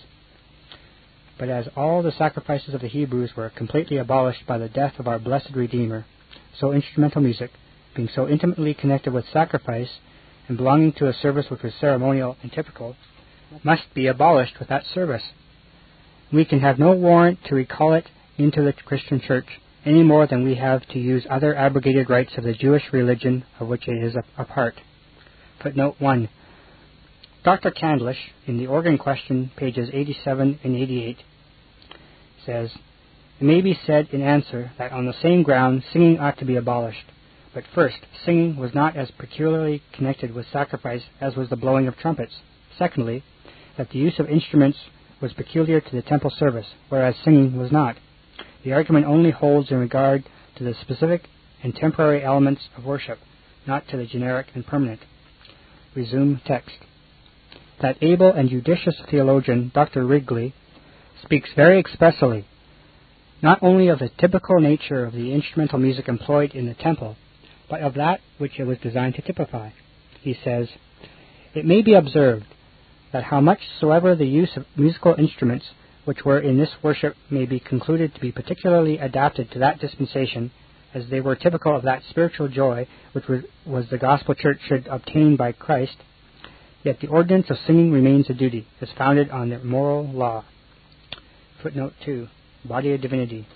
[1.40, 5.07] But as all the sacrifices of the Hebrews were completely abolished by the death of
[5.07, 6.06] our blessed Redeemer,
[6.59, 7.51] so instrumental music,
[7.95, 9.89] being so intimately connected with sacrifice
[10.47, 12.95] and belonging to a service which was ceremonial and typical,
[13.63, 15.23] must be abolished with that service.
[16.31, 19.47] We can have no warrant to recall it into the Christian Church
[19.85, 23.67] any more than we have to use other abrogated rites of the Jewish religion of
[23.67, 24.75] which it is a, a part.
[25.61, 26.29] Footnote 1.
[27.43, 27.71] Dr.
[27.71, 31.17] Candlish, in the organ question, pages 87 and 88,
[32.45, 32.71] says,
[33.41, 36.57] It may be said in answer that on the same ground singing ought to be
[36.57, 37.05] abolished.
[37.55, 41.97] But first, singing was not as peculiarly connected with sacrifice as was the blowing of
[41.97, 42.35] trumpets.
[42.77, 43.23] Secondly,
[43.77, 44.77] that the use of instruments
[45.19, 47.97] was peculiar to the temple service, whereas singing was not.
[48.63, 50.23] The argument only holds in regard
[50.57, 51.23] to the specific
[51.63, 53.18] and temporary elements of worship,
[53.65, 54.99] not to the generic and permanent.
[55.95, 56.77] Resume text.
[57.81, 60.03] That able and judicious theologian, Dr.
[60.05, 60.53] Ridgley,
[61.23, 62.45] speaks very expressly
[63.41, 67.15] not only of the typical nature of the instrumental music employed in the temple,
[67.69, 69.69] but of that which it was designed to typify.
[70.22, 70.68] He says,
[71.55, 72.45] It may be observed
[73.11, 75.65] that how much soever the use of musical instruments
[76.05, 80.51] which were in this worship may be concluded to be particularly adapted to that dispensation,
[80.93, 83.26] as they were typical of that spiritual joy which
[83.65, 85.97] was, the gospel church should obtain by Christ,
[86.84, 90.43] yet the ordinance of singing remains a duty, as founded on the moral law.
[91.61, 92.27] Footnote 2.
[92.63, 93.47] Body of Divinity.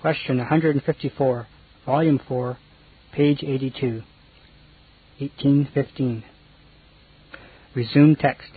[0.00, 1.46] Question 154,
[1.86, 2.58] Volume 4,
[3.12, 4.02] page 82.
[5.18, 6.24] 1815.
[7.74, 8.50] Resume text.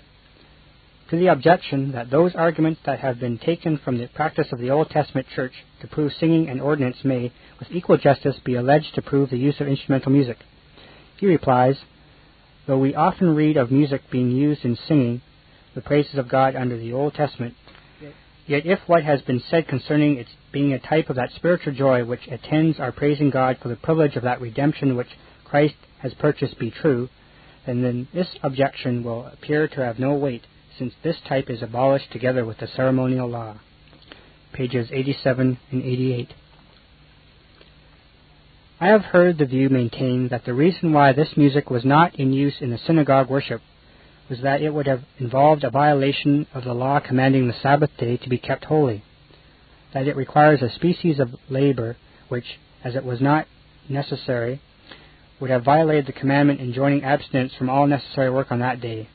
[1.10, 4.72] To the objection that those arguments that have been taken from the practice of the
[4.72, 9.02] Old Testament Church to prove singing and ordinance may, with equal justice, be alleged to
[9.02, 10.38] prove the use of instrumental music.
[11.18, 11.76] He replies,
[12.66, 15.22] Though we often read of music being used in singing
[15.76, 17.56] the praises of God under the Old Testament,
[18.52, 22.04] yet if what has been said concerning its being a type of that spiritual joy
[22.04, 25.08] which attends our praising God for the privilege of that redemption which
[25.46, 27.08] Christ has purchased be true,
[27.66, 30.46] then, this objection will appear to have no weight,
[30.78, 33.58] since this type is abolished together with the ceremonial law.
[34.52, 36.34] Pages 87 and 88.
[38.82, 42.34] I have heard the view maintained that the reason why this music was not in
[42.34, 43.62] use in the synagogue worship
[44.32, 48.16] was that it would have involved a violation of the law commanding the Sabbath day
[48.16, 49.04] to be kept holy,
[49.94, 51.98] that it requires a species of labor
[52.30, 53.46] which, as it was not
[53.90, 54.62] necessary
[55.42, 59.10] would have violated the commandment enjoining abstinence from all necessary work on that day.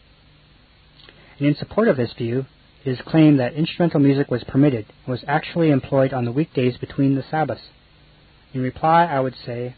[1.39, 2.45] And in support of this view,
[2.85, 6.77] it is claimed that instrumental music was permitted and was actually employed on the weekdays
[6.77, 7.63] between the Sabbaths.
[8.53, 9.77] In reply, I would say,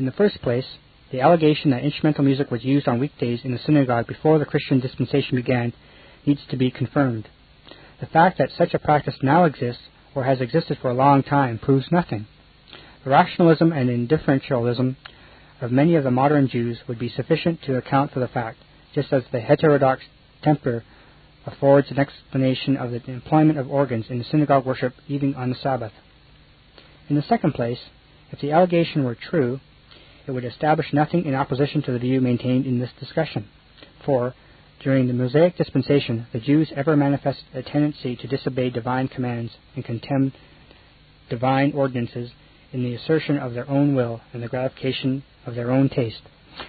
[0.00, 0.66] in the first place,
[1.10, 4.80] the allegation that instrumental music was used on weekdays in the synagogue before the Christian
[4.80, 5.72] dispensation began
[6.26, 7.28] needs to be confirmed.
[8.00, 9.82] The fact that such a practice now exists
[10.14, 12.26] or has existed for a long time proves nothing.
[13.04, 14.96] The rationalism and indifferentialism
[15.60, 18.58] of many of the modern Jews would be sufficient to account for the fact,
[18.94, 20.02] just as the heterodox
[20.42, 20.84] temper
[21.46, 25.56] affords an explanation of the employment of organs in the synagogue worship even on the
[25.56, 25.92] Sabbath.
[27.08, 27.78] In the second place,
[28.30, 29.60] if the allegation were true,
[30.28, 33.48] it would establish nothing in opposition to the view maintained in this discussion.
[34.04, 34.34] For,
[34.80, 39.84] during the Mosaic dispensation, the Jews ever manifested a tendency to disobey divine commands and
[39.84, 40.32] contemn
[41.30, 42.30] divine ordinances
[42.72, 46.20] in the assertion of their own will and the gratification of their own taste,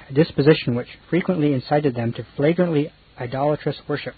[0.10, 4.16] a disposition which frequently incited them to flagrantly idolatrous worship.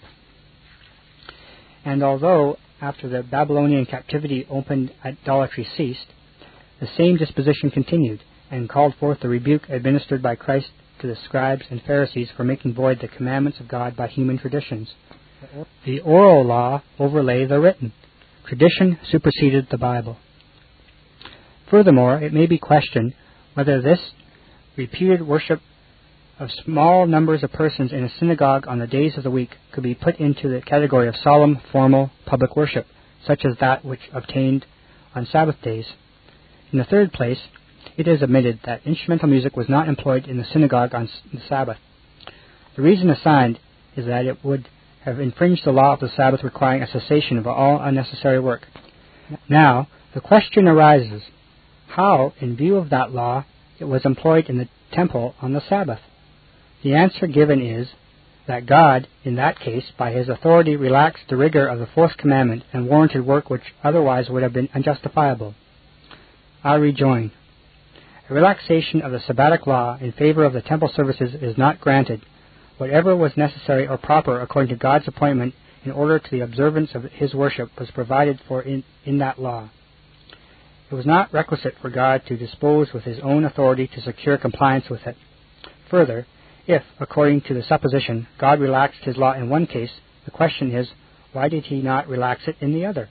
[1.84, 6.06] And although, after the Babylonian captivity open idolatry ceased,
[6.80, 8.20] the same disposition continued,
[8.52, 10.68] and called forth the rebuke administered by Christ
[11.00, 14.92] to the scribes and Pharisees for making void the commandments of God by human traditions.
[15.86, 17.92] The oral law overlay the written.
[18.46, 20.18] Tradition superseded the Bible.
[21.70, 23.14] Furthermore, it may be questioned
[23.54, 23.98] whether this
[24.76, 25.60] repeated worship
[26.38, 29.82] of small numbers of persons in a synagogue on the days of the week could
[29.82, 32.86] be put into the category of solemn, formal, public worship,
[33.26, 34.66] such as that which obtained
[35.14, 35.86] on Sabbath days.
[36.70, 37.38] In the third place,
[37.96, 41.78] it is admitted that instrumental music was not employed in the synagogue on the Sabbath.
[42.76, 43.58] The reason assigned
[43.96, 44.68] is that it would
[45.04, 48.66] have infringed the law of the Sabbath requiring a cessation of all unnecessary work.
[49.48, 51.22] Now, the question arises
[51.88, 53.44] how, in view of that law,
[53.78, 56.00] it was employed in the temple on the Sabbath?
[56.82, 57.88] The answer given is
[58.46, 62.64] that God, in that case, by his authority, relaxed the rigor of the fourth commandment
[62.72, 65.54] and warranted work which otherwise would have been unjustifiable.
[66.64, 67.32] I rejoin.
[68.32, 72.24] A relaxation of the Sabbatic law in favor of the temple services is not granted.
[72.78, 75.54] Whatever was necessary or proper according to God's appointment
[75.84, 79.68] in order to the observance of his worship was provided for in, in that law.
[80.90, 84.88] It was not requisite for God to dispose with his own authority to secure compliance
[84.88, 85.18] with it.
[85.90, 86.26] Further,
[86.66, 89.92] if, according to the supposition, God relaxed his law in one case,
[90.24, 90.88] the question is,
[91.34, 93.10] why did he not relax it in the other?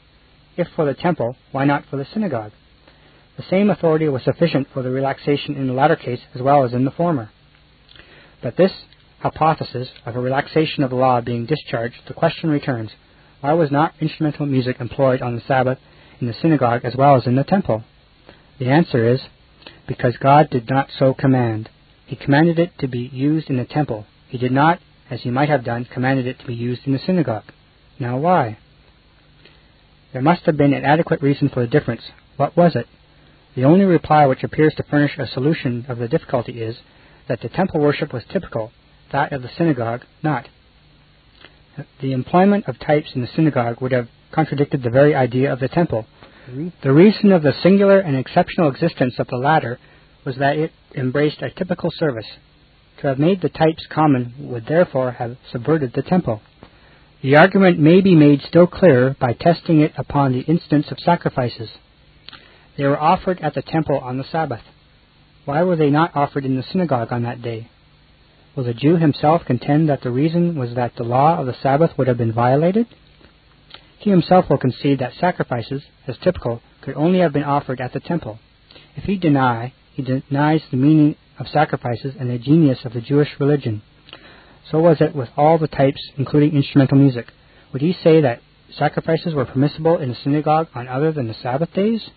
[0.57, 2.53] If for the temple, why not for the synagogue?
[3.41, 6.73] The same authority was sufficient for the relaxation in the latter case as well as
[6.73, 7.31] in the former.
[8.43, 8.71] But this
[9.19, 12.91] hypothesis of a relaxation of the law being discharged, the question returns,
[13.39, 15.79] why was not instrumental music employed on the Sabbath
[16.19, 17.83] in the synagogue as well as in the temple?
[18.59, 19.21] The answer is
[19.87, 21.67] because God did not so command.
[22.05, 24.05] He commanded it to be used in the temple.
[24.29, 26.99] He did not, as he might have done, commanded it to be used in the
[26.99, 27.51] synagogue.
[27.97, 28.59] Now why?
[30.13, 32.03] There must have been an adequate reason for the difference.
[32.37, 32.85] What was it?
[33.55, 36.77] The only reply which appears to furnish a solution of the difficulty is
[37.27, 38.71] that the temple worship was typical,
[39.11, 40.47] that of the synagogue not.
[41.99, 45.67] The employment of types in the synagogue would have contradicted the very idea of the
[45.67, 46.05] temple.
[46.81, 49.79] The reason of the singular and exceptional existence of the latter
[50.25, 52.27] was that it embraced a typical service.
[52.99, 56.41] To have made the types common would therefore have subverted the temple.
[57.21, 61.69] The argument may be made still clearer by testing it upon the instance of sacrifices.
[62.77, 64.61] They were offered at the temple on the Sabbath.
[65.45, 67.69] Why were they not offered in the synagogue on that day?
[68.55, 71.97] Will the Jew himself contend that the reason was that the law of the Sabbath
[71.97, 72.87] would have been violated?
[73.97, 77.99] He himself will concede that sacrifices, as typical, could only have been offered at the
[77.99, 78.39] temple.
[78.95, 83.29] If he deny, he denies the meaning of sacrifices and the genius of the Jewish
[83.39, 83.81] religion.
[84.69, 87.27] So was it with all the types, including instrumental music.
[87.73, 88.41] Would he say that
[88.77, 92.09] sacrifices were permissible in the synagogue on other than the Sabbath days?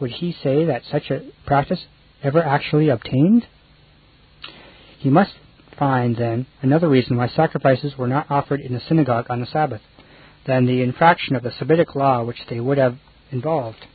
[0.00, 1.86] Would he say that such a practice
[2.22, 3.46] ever actually obtained?
[4.98, 5.34] He must
[5.78, 9.82] find, then, another reason why sacrifices were not offered in the synagogue on the Sabbath
[10.46, 12.96] than the infraction of the Sabbatic law which they would have
[13.30, 13.86] involved.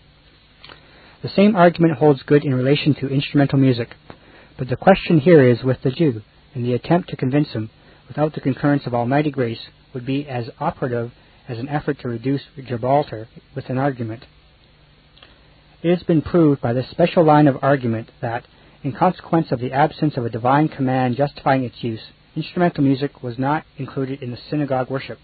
[1.21, 3.89] The same argument holds good in relation to instrumental music,
[4.57, 6.21] but the question here is with the Jew,
[6.53, 7.69] and the attempt to convince him,
[8.07, 11.11] without the concurrence of Almighty grace, would be as operative
[11.47, 14.25] as an effort to reduce Gibraltar with an argument.
[15.83, 18.45] It has been proved by this special line of argument that,
[18.83, 23.39] in consequence of the absence of a divine command justifying its use, instrumental music was
[23.39, 25.17] not included in the synagogue worship,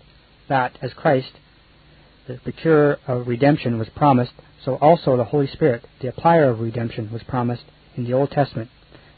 [0.50, 1.34] that, as Christ,
[2.28, 4.34] the procurer of redemption, was promised,
[4.66, 7.66] so also the Holy Spirit, the applier of redemption, was promised
[7.96, 8.72] in the Old Testament,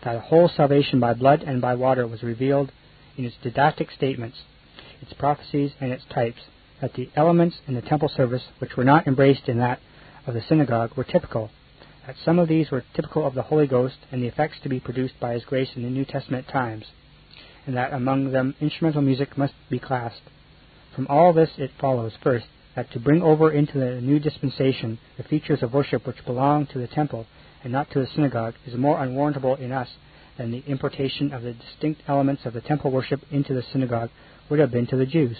[0.03, 2.73] that a whole salvation by blood and by water was revealed
[3.15, 4.39] in its didactic statements,
[5.01, 6.41] its prophecies, and its types,
[6.81, 9.79] that the elements in the temple service which were not embraced in that
[10.25, 11.49] of the synagogue were typical,
[12.05, 14.79] that some of these were typical of the Holy Ghost and the effects to be
[14.79, 16.85] produced by His grace in the New Testament times,
[17.65, 20.21] and that among them instrumental music must be classed.
[20.95, 25.23] From all this it follows, first, that to bring over into the new dispensation the
[25.23, 27.25] features of worship which belong to the temple
[27.63, 29.89] and not to the synagogue is more unwarrantable in us
[30.37, 34.09] than the importation of the distinct elements of the temple worship into the synagogue
[34.49, 35.37] would have been to the Jews.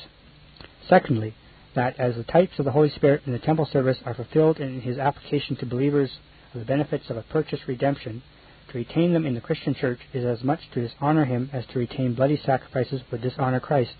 [0.88, 1.34] Secondly,
[1.80, 4.82] that as the types of the Holy Spirit in the temple service are fulfilled in
[4.82, 6.12] his application to believers
[6.54, 8.22] of the benefits of a purchased redemption,
[8.70, 11.80] to retain them in the Christian church is as much to dishonor him as to
[11.80, 13.96] retain bloody sacrifices would dishonor Christ.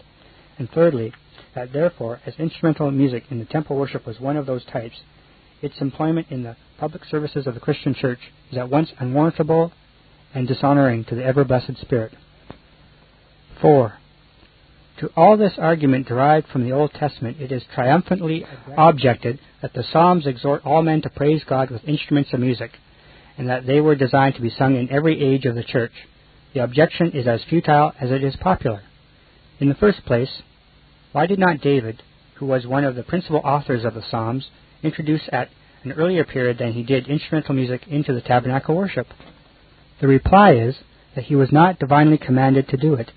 [0.58, 1.14] And thirdly,
[1.56, 4.98] that therefore, as instrumental music in the temple worship was one of those types,
[5.62, 8.20] its employment in the public services of the Christian church
[8.52, 9.72] is at once unwarrantable
[10.34, 12.12] and dishonoring to the ever blessed Spirit.
[13.62, 13.94] 4.
[15.00, 18.46] To all this argument derived from the Old Testament, it is triumphantly
[18.78, 22.72] objected that the Psalms exhort all men to praise God with instruments of music,
[23.38, 25.94] and that they were designed to be sung in every age of the church.
[26.54, 28.82] The objection is as futile as it is popular.
[29.60, 30.42] In the first place,
[31.14, 32.04] why did not David,
[32.36, 34.50] who was one of the principal authors of the Psalms,
[34.84, 35.50] introduce at
[35.84, 39.08] an earlier period than he did instrumental music into the tabernacle worship?
[40.02, 40.76] The reply is
[41.16, 43.12] that he was not divinely commanded to do it.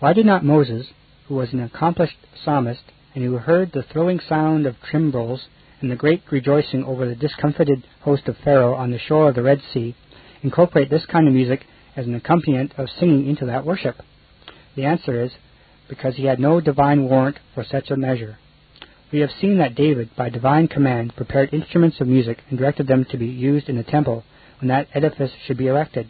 [0.00, 0.88] Why did not Moses,
[1.28, 2.82] who was an accomplished psalmist
[3.14, 5.46] and who heard the thrilling sound of timbrels
[5.80, 9.42] and the great rejoicing over the discomfited host of Pharaoh on the shore of the
[9.42, 9.94] Red Sea,
[10.42, 11.64] incorporate this kind of music
[11.96, 14.02] as an accompaniment of singing into that worship?
[14.74, 15.32] The answer is
[15.88, 18.38] because he had no divine warrant for such a measure.
[19.12, 23.04] We have seen that David, by divine command, prepared instruments of music and directed them
[23.10, 24.24] to be used in the temple
[24.60, 26.08] when that edifice should be erected.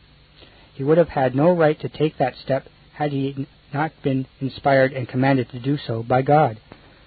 [0.73, 4.93] He would have had no right to take that step had he not been inspired
[4.93, 6.59] and commanded to do so by God,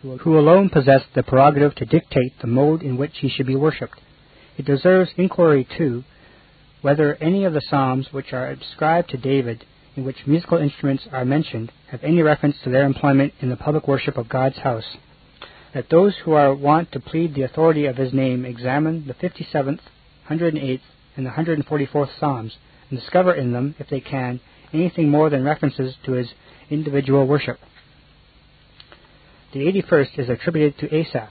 [0.02, 3.99] who alone possessed the prerogative to dictate the mode in which he should be worshipped.
[4.57, 6.03] It deserves inquiry, too,
[6.81, 9.65] whether any of the Psalms which are ascribed to David
[9.95, 13.88] in which musical instruments are mentioned have any reference to their employment in the public
[13.88, 14.98] worship of God's house.
[15.73, 19.80] That those who are wont to plead the authority of his name examine the 57th,
[20.30, 20.81] 108th,
[21.15, 22.57] and the 144th Psalms,
[22.89, 24.39] and discover in them, if they can,
[24.73, 26.27] anything more than references to his
[26.69, 27.60] individual worship.
[29.53, 31.30] The 81st is attributed to Asaph,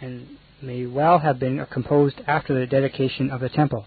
[0.00, 0.26] and
[0.62, 3.86] may well have been composed after the dedication of the temple.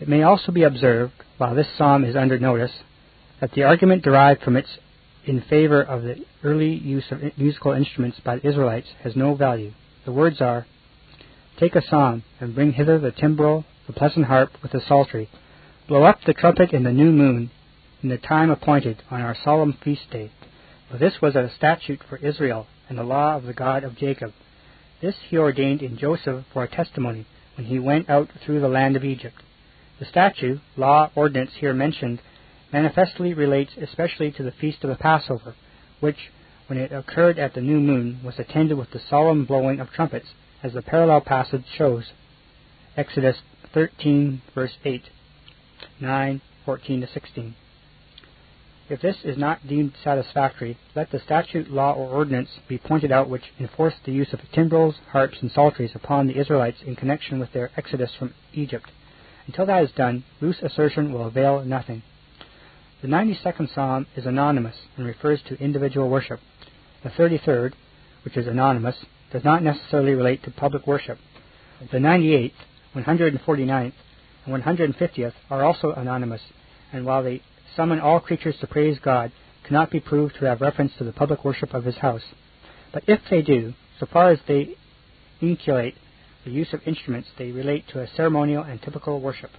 [0.00, 2.72] It may also be observed, while this psalm is under notice,
[3.40, 4.66] that the argument derived from it
[5.24, 9.72] in favor of the early use of musical instruments by the Israelites has no value.
[10.04, 10.66] The words are,
[11.58, 15.28] Take a psalm, and bring hither the timbrel, the pleasant harp, with the psaltery.
[15.88, 17.50] Blow up the trumpet in the new moon,
[18.02, 20.30] in the time appointed, on our solemn feast day.
[20.88, 24.32] For this was a statute for Israel, and the law of the God of Jacob.
[25.00, 27.26] This he ordained in Joseph for a testimony,
[27.56, 29.42] when he went out through the land of Egypt.
[29.98, 32.20] The statute, law, ordinance here mentioned
[32.72, 35.56] manifestly relates especially to the feast of the Passover,
[35.98, 36.30] which,
[36.68, 40.28] when it occurred at the new moon, was attended with the solemn blowing of trumpets,
[40.62, 42.12] as the parallel passage shows.
[42.96, 43.38] Exodus
[43.74, 45.02] 13, verse 8,
[46.00, 47.54] 9, 14 to 16.
[48.88, 53.30] If this is not deemed satisfactory, let the statute, law, or ordinance be pointed out
[53.30, 57.52] which enforced the use of timbrels, harps, and psalteries upon the Israelites in connection with
[57.52, 58.90] their exodus from Egypt.
[59.46, 62.02] Until that is done, loose assertion will avail nothing.
[63.00, 66.40] The 92nd Psalm is anonymous and refers to individual worship.
[67.02, 67.72] The 33rd,
[68.24, 68.96] which is anonymous,
[69.32, 71.18] does not necessarily relate to public worship.
[71.90, 72.52] The 98th,
[72.94, 73.92] 149th,
[74.44, 76.40] and 150th are also anonymous,
[76.92, 77.42] and while they
[77.76, 79.32] summon all creatures to praise God,
[79.64, 82.22] cannot be proved to have reference to the public worship of his house.
[82.92, 84.76] But if they do, so far as they
[85.40, 85.94] inculcate
[86.44, 89.50] the use of instruments, they relate to a ceremonial and typical worship.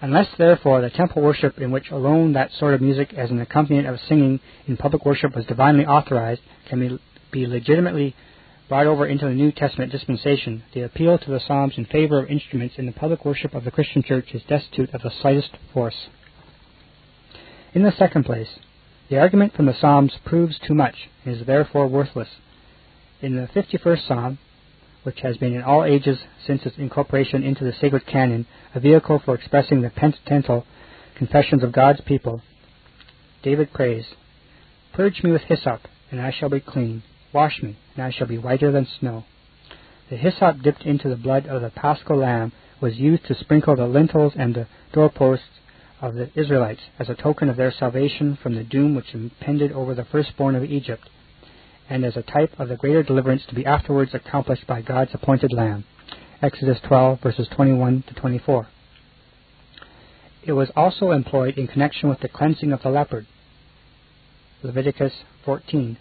[0.00, 3.88] Unless, therefore, the temple worship in which alone that sort of music as an accompaniment
[3.88, 6.98] of singing in public worship was divinely authorized can be,
[7.32, 8.14] be legitimately
[8.68, 12.30] brought over into the New Testament dispensation, the appeal to the Psalms in favor of
[12.30, 16.08] instruments in the public worship of the Christian church is destitute of the slightest force.
[17.74, 18.58] In the second place,
[19.08, 22.28] the argument from the Psalms proves too much and is therefore worthless.
[23.22, 24.38] In the 51st Psalm,
[25.04, 29.22] which has been in all ages since its incorporation into the sacred canon, a vehicle
[29.24, 30.66] for expressing the penitential
[31.14, 32.42] confessions of God's people.
[33.44, 34.06] David prays,
[34.92, 37.04] Purge me with hyssop, and I shall be clean.
[37.32, 39.24] Wash me, and I shall be whiter than snow.
[40.10, 43.86] The hyssop dipped into the blood of the paschal lamb was used to sprinkle the
[43.86, 45.44] lintels and the doorposts
[46.00, 49.94] of the Israelites as a token of their salvation from the doom which impended over
[49.94, 51.08] the firstborn of Egypt,
[51.88, 55.52] and as a type of the greater deliverance to be afterwards accomplished by God's appointed
[55.52, 55.84] Lamb.
[56.42, 58.68] Exodus 12, verses 21 to 24.
[60.44, 63.26] It was also employed in connection with the cleansing of the leopard.
[64.62, 65.12] Leviticus
[65.44, 65.96] 14.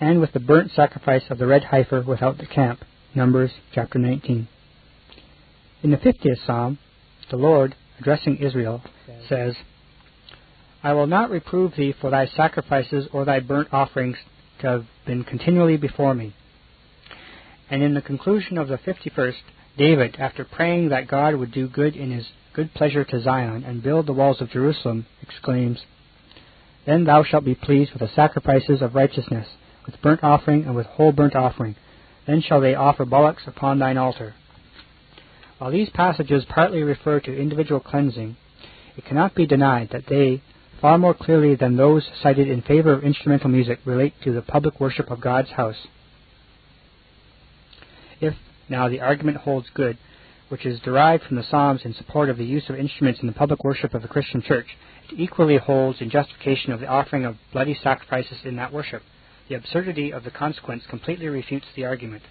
[0.00, 2.80] And with the burnt sacrifice of the red heifer without the camp.
[3.14, 4.48] Numbers chapter 19.
[5.82, 6.78] In the 50th Psalm,
[7.30, 8.82] the Lord, addressing Israel,
[9.28, 9.54] says,
[10.82, 14.16] I will not reprove thee for thy sacrifices or thy burnt offerings
[14.60, 16.34] to have been continually before me.
[17.70, 19.36] And in the conclusion of the 51st,
[19.76, 23.82] David, after praying that God would do good in his good pleasure to Zion and
[23.82, 25.80] build the walls of Jerusalem, exclaims,
[26.86, 29.46] Then thou shalt be pleased with the sacrifices of righteousness,
[29.90, 31.74] with burnt offering and with whole burnt offering.
[32.26, 34.34] Then shall they offer bullocks upon thine altar.
[35.58, 38.36] While these passages partly refer to individual cleansing,
[38.96, 40.42] it cannot be denied that they,
[40.80, 44.80] far more clearly than those cited in favor of instrumental music, relate to the public
[44.80, 45.86] worship of God's house.
[48.20, 48.34] If,
[48.68, 49.98] now, the argument holds good,
[50.48, 53.32] which is derived from the Psalms in support of the use of instruments in the
[53.32, 54.66] public worship of the Christian Church,
[55.10, 59.02] it equally holds in justification of the offering of bloody sacrifices in that worship.
[59.50, 62.22] The absurdity of the consequence completely refutes the argument.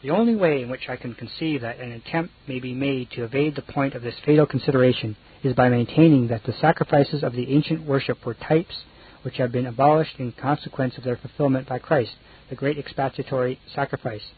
[0.00, 3.24] The only way in which I can conceive that an attempt may be made to
[3.24, 7.54] evade the point of this fatal consideration is by maintaining that the sacrifices of the
[7.54, 8.84] ancient worship were types
[9.24, 12.12] which have been abolished in consequence of their fulfillment by Christ,
[12.48, 14.32] the great expiatory sacrifice,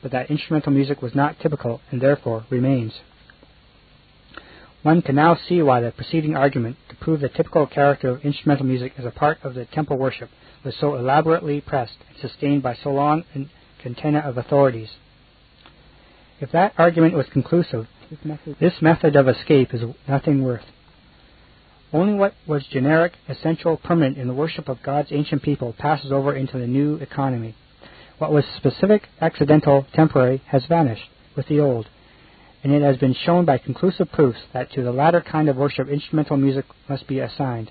[0.00, 2.92] but that instrumental music was not typical and therefore remains.
[4.84, 8.66] One can now see why the preceding argument to prove the typical character of instrumental
[8.66, 10.30] music as a part of the temple worship
[10.64, 13.46] was so elaborately pressed and sustained by so long a
[13.82, 14.90] catena of authorities.
[16.40, 17.86] If that argument was conclusive,
[18.60, 20.64] this method of escape is nothing worth.
[21.92, 26.34] Only what was generic, essential, permanent in the worship of God's ancient people passes over
[26.34, 27.54] into the new economy.
[28.18, 31.88] What was specific, accidental, temporary has vanished with the old,
[32.62, 35.88] and it has been shown by conclusive proofs that to the latter kind of worship
[35.88, 37.70] instrumental music must be assigned.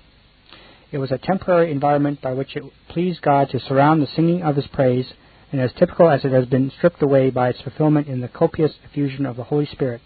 [0.92, 4.56] It was a temporary environment by which it pleased God to surround the singing of
[4.56, 5.14] His praise
[5.50, 8.74] and as typical as it has been stripped away by its fulfillment in the copious
[8.84, 10.02] effusion of the Holy Spirit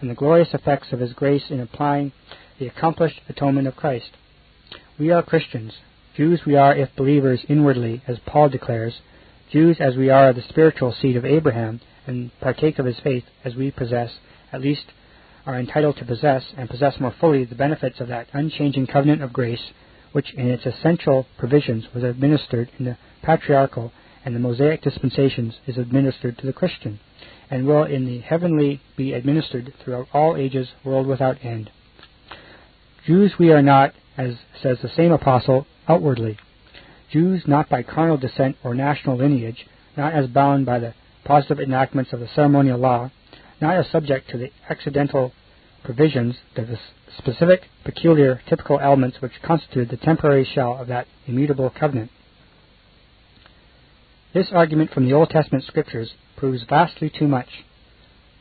[0.00, 2.12] and the glorious effects of His grace in applying
[2.58, 4.10] the accomplished atonement of Christ.
[4.98, 5.72] We are Christians.
[6.14, 9.00] Jews we are if believers inwardly, as Paul declares,
[9.50, 13.24] Jews as we are of the spiritual seed of Abraham, and partake of his faith
[13.42, 14.18] as we possess,
[14.52, 14.84] at least
[15.46, 19.32] are entitled to possess, and possess more fully the benefits of that unchanging covenant of
[19.32, 19.72] grace,
[20.16, 23.92] which in its essential provisions was administered in the patriarchal
[24.24, 26.98] and the Mosaic dispensations is administered to the Christian,
[27.50, 31.70] and will in the heavenly be administered throughout all ages, world without end.
[33.04, 36.38] Jews we are not, as says the same apostle, outwardly.
[37.12, 39.66] Jews not by carnal descent or national lineage,
[39.98, 40.94] not as bound by the
[41.26, 43.10] positive enactments of the ceremonial law,
[43.60, 45.34] not as subject to the accidental
[45.84, 46.78] provisions, of the
[47.18, 52.10] specific, peculiar, typical elements which constitute the temporary shell of that immutable covenant.
[54.34, 57.48] This argument from the Old Testament scriptures proves vastly too much.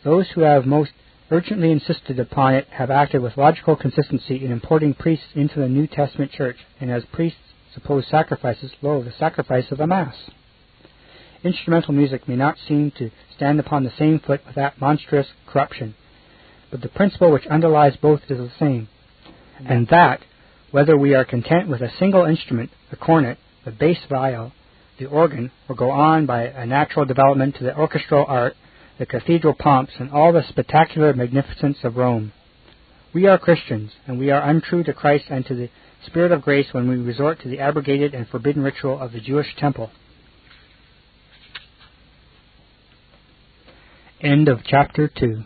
[0.03, 0.91] Those who have most
[1.31, 5.88] urgently insisted upon it have acted with logical consistency in importing priests into the New
[5.88, 7.39] Testament church, and as priests
[7.73, 10.15] suppose sacrifices, lo, the sacrifice of the Mass.
[11.43, 15.95] Instrumental music may not seem to stand upon the same foot with that monstrous corruption,
[16.76, 18.89] but the principle which underlies both is the same,
[19.57, 19.72] mm-hmm.
[19.72, 20.19] and that,
[20.72, 24.52] whether we are content with a single instrument, the cornet, the bass viol,
[24.99, 28.57] the organ will go on by a natural development to the orchestral art,
[28.99, 32.34] the cathedral pomps, and all the spectacular magnificence of Rome.
[33.14, 35.69] We are Christians, and we are untrue to Christ and to the
[36.06, 39.56] Spirit of grace when we resort to the abrogated and forbidden ritual of the Jewish
[39.57, 39.91] temple.
[44.19, 45.45] End of chapter 2.